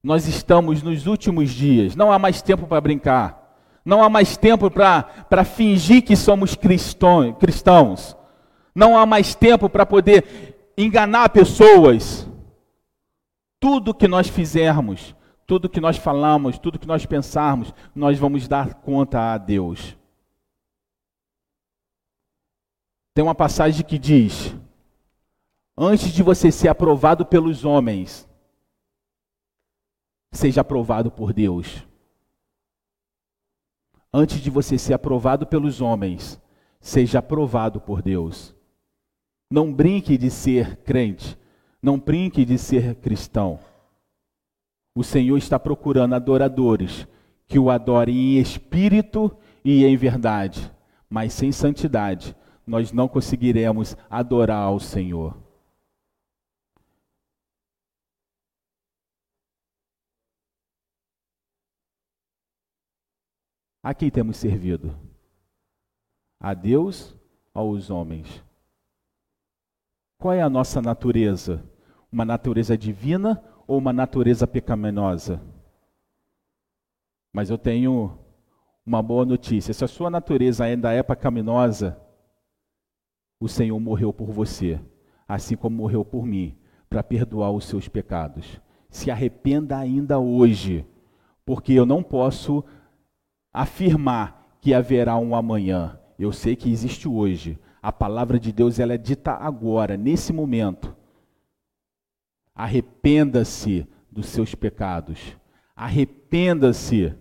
nós 0.03 0.27
estamos 0.27 0.81
nos 0.81 1.05
últimos 1.05 1.51
dias, 1.51 1.95
não 1.95 2.11
há 2.11 2.17
mais 2.17 2.41
tempo 2.41 2.65
para 2.65 2.81
brincar. 2.81 3.47
Não 3.87 4.03
há 4.03 4.09
mais 4.09 4.35
tempo 4.35 4.69
para 4.69 5.45
fingir 5.45 6.03
que 6.03 6.17
somos 6.17 6.55
cristãos. 6.55 8.17
Não 8.75 8.97
há 8.97 9.05
mais 9.05 9.33
tempo 9.33 9.69
para 9.69 9.85
poder 9.85 10.73
enganar 10.77 11.29
pessoas. 11.29 12.27
Tudo 13.61 13.93
que 13.93 14.05
nós 14.05 14.27
fizermos, 14.27 15.15
tudo 15.47 15.69
que 15.69 15.81
nós 15.81 15.97
falamos, 15.97 16.59
tudo 16.59 16.77
que 16.77 16.85
nós 16.85 17.05
pensarmos, 17.05 17.73
nós 17.95 18.19
vamos 18.19 18.47
dar 18.47 18.75
conta 18.75 19.33
a 19.33 19.37
Deus. 19.39 19.97
Tem 23.15 23.23
uma 23.23 23.33
passagem 23.33 23.83
que 23.83 23.97
diz: 23.97 24.55
Antes 25.75 26.11
de 26.11 26.21
você 26.21 26.51
ser 26.51 26.67
aprovado 26.67 27.25
pelos 27.25 27.65
homens, 27.65 28.29
seja 30.31 30.61
aprovado 30.61 31.09
por 31.09 31.33
Deus 31.33 31.87
antes 34.17 34.39
de 34.39 34.49
você 34.49 34.77
ser 34.77 34.93
aprovado 34.93 35.45
pelos 35.45 35.81
homens, 35.81 36.41
seja 36.79 37.19
aprovado 37.19 37.79
por 37.79 38.01
Deus. 38.01 38.55
Não 39.49 39.71
brinque 39.71 40.17
de 40.17 40.29
ser 40.29 40.77
crente, 40.77 41.37
não 41.81 41.99
brinque 41.99 42.43
de 42.43 42.57
ser 42.57 42.95
cristão. 42.95 43.59
O 44.97 45.03
Senhor 45.03 45.37
está 45.37 45.59
procurando 45.59 46.15
adoradores 46.15 47.07
que 47.45 47.59
o 47.59 47.69
adorem 47.69 48.15
em 48.15 48.39
espírito 48.39 49.31
e 49.63 49.85
em 49.85 49.95
verdade, 49.95 50.71
mas 51.07 51.33
sem 51.33 51.51
santidade 51.51 52.35
nós 52.65 52.91
não 52.91 53.07
conseguiremos 53.07 53.95
adorar 54.09 54.63
ao 54.63 54.79
Senhor. 54.79 55.37
A 63.83 63.93
quem 63.93 64.09
temos 64.09 64.37
servido? 64.37 64.97
A 66.39 66.55
Deus 66.55 67.15
ou 67.53 67.75
aos 67.75 67.91
homens? 67.91 68.43
Qual 70.17 70.33
é 70.33 70.41
a 70.41 70.49
nossa 70.49 70.81
natureza? 70.81 71.63
Uma 72.11 72.25
natureza 72.25 72.75
divina 72.75 73.43
ou 73.67 73.77
uma 73.77 73.91
natureza 73.91 74.47
pecaminosa? 74.47 75.41
Mas 77.33 77.49
eu 77.49 77.57
tenho 77.57 78.17
uma 78.85 79.03
boa 79.03 79.25
notícia: 79.25 79.73
se 79.73 79.83
a 79.83 79.87
sua 79.87 80.09
natureza 80.09 80.63
ainda 80.63 80.91
é 80.91 81.03
pecaminosa, 81.03 81.99
o 83.39 83.47
Senhor 83.47 83.79
morreu 83.79 84.11
por 84.11 84.31
você, 84.31 84.79
assim 85.27 85.55
como 85.55 85.75
morreu 85.75 86.03
por 86.03 86.25
mim, 86.25 86.57
para 86.89 87.03
perdoar 87.03 87.51
os 87.51 87.65
seus 87.65 87.87
pecados. 87.87 88.59
Se 88.89 89.11
arrependa 89.11 89.77
ainda 89.77 90.17
hoje, 90.17 90.85
porque 91.45 91.73
eu 91.73 91.85
não 91.85 92.01
posso 92.01 92.63
afirmar 93.53 94.57
que 94.61 94.73
haverá 94.73 95.17
um 95.17 95.35
amanhã. 95.35 95.99
Eu 96.17 96.31
sei 96.31 96.55
que 96.55 96.71
existe 96.71 97.07
hoje. 97.07 97.59
A 97.81 97.91
palavra 97.91 98.39
de 98.39 98.51
Deus 98.51 98.79
ela 98.79 98.93
é 98.93 98.97
dita 98.97 99.33
agora, 99.33 99.95
nesse 99.95 100.33
momento. 100.33 100.96
Arrependa-se 102.57 103.87
dos 104.11 104.25
seus 104.25 104.55
pecados. 104.55 105.37
Arrependa-se 105.75 107.13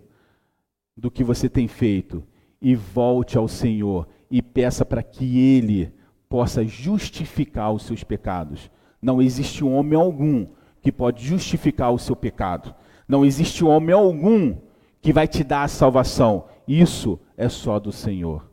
do 0.97 1.11
que 1.11 1.23
você 1.23 1.47
tem 1.47 1.67
feito 1.67 2.23
e 2.59 2.73
volte 2.73 3.37
ao 3.37 3.47
Senhor 3.47 4.07
e 4.31 4.41
peça 4.41 4.83
para 4.83 5.03
que 5.03 5.37
ele 5.39 5.93
possa 6.27 6.65
justificar 6.65 7.71
os 7.71 7.83
seus 7.83 8.03
pecados. 8.03 8.71
Não 8.99 9.21
existe 9.21 9.63
homem 9.63 9.93
algum 9.93 10.47
que 10.81 10.91
pode 10.91 11.23
justificar 11.23 11.93
o 11.93 11.99
seu 11.99 12.15
pecado. 12.15 12.73
Não 13.07 13.23
existe 13.23 13.63
homem 13.63 13.93
algum 13.93 14.57
que 14.99 15.13
vai 15.13 15.27
te 15.27 15.43
dar 15.43 15.65
a 15.65 15.67
salvação. 15.67 16.45
Isso 16.67 17.19
é 17.37 17.47
só 17.47 17.79
do 17.79 17.91
Senhor. 17.91 18.49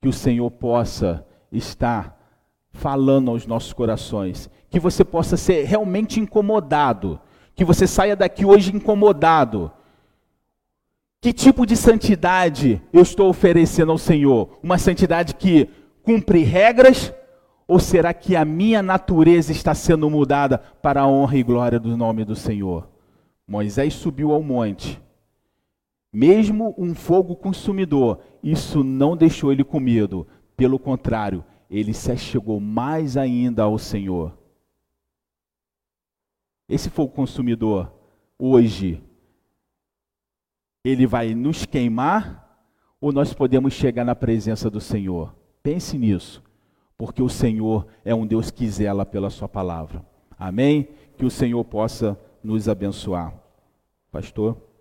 Que 0.00 0.08
o 0.08 0.12
Senhor 0.12 0.50
possa 0.50 1.26
estar 1.52 2.18
falando 2.72 3.30
aos 3.30 3.46
nossos 3.46 3.72
corações, 3.72 4.50
que 4.70 4.80
você 4.80 5.04
possa 5.04 5.36
ser 5.36 5.64
realmente 5.64 6.18
incomodado, 6.18 7.20
que 7.54 7.64
você 7.64 7.86
saia 7.86 8.16
daqui 8.16 8.44
hoje 8.44 8.74
incomodado. 8.74 9.70
Que 11.20 11.32
tipo 11.32 11.64
de 11.66 11.76
santidade 11.76 12.82
eu 12.92 13.02
estou 13.02 13.28
oferecendo 13.28 13.92
ao 13.92 13.98
Senhor? 13.98 14.58
Uma 14.62 14.78
santidade 14.78 15.34
que 15.34 15.68
cumpre 16.02 16.42
regras? 16.42 17.12
Ou 17.68 17.78
será 17.78 18.12
que 18.12 18.34
a 18.34 18.44
minha 18.44 18.82
natureza 18.82 19.52
está 19.52 19.74
sendo 19.74 20.10
mudada 20.10 20.58
para 20.58 21.02
a 21.02 21.06
honra 21.06 21.36
e 21.36 21.42
glória 21.42 21.78
do 21.78 21.96
nome 21.96 22.24
do 22.24 22.34
Senhor? 22.34 22.88
Moisés 23.46 23.94
subiu 23.94 24.32
ao 24.32 24.42
monte 24.42 25.00
mesmo 26.12 26.74
um 26.76 26.94
fogo 26.94 27.34
consumidor, 27.34 28.20
isso 28.42 28.84
não 28.84 29.16
deixou 29.16 29.50
ele 29.50 29.64
com 29.64 29.80
medo. 29.80 30.26
Pelo 30.54 30.78
contrário, 30.78 31.42
ele 31.72 31.94
se 31.94 32.14
chegou 32.18 32.60
mais 32.60 33.16
ainda 33.16 33.62
ao 33.62 33.78
Senhor. 33.78 34.36
Esse 36.68 36.90
fogo 36.90 37.14
consumidor, 37.14 37.90
hoje, 38.38 39.02
ele 40.84 41.06
vai 41.06 41.34
nos 41.34 41.64
queimar 41.64 42.66
ou 43.00 43.10
nós 43.10 43.32
podemos 43.32 43.72
chegar 43.72 44.04
na 44.04 44.14
presença 44.14 44.68
do 44.68 44.80
Senhor? 44.80 45.34
Pense 45.62 45.96
nisso, 45.96 46.42
porque 46.98 47.22
o 47.22 47.28
Senhor 47.28 47.86
é 48.04 48.14
um 48.14 48.26
Deus 48.26 48.50
que 48.50 48.68
zela 48.68 49.06
pela 49.06 49.30
Sua 49.30 49.48
palavra. 49.48 50.04
Amém? 50.38 50.88
Que 51.16 51.24
o 51.24 51.30
Senhor 51.30 51.64
possa 51.64 52.20
nos 52.44 52.68
abençoar. 52.68 53.34
Pastor. 54.10 54.71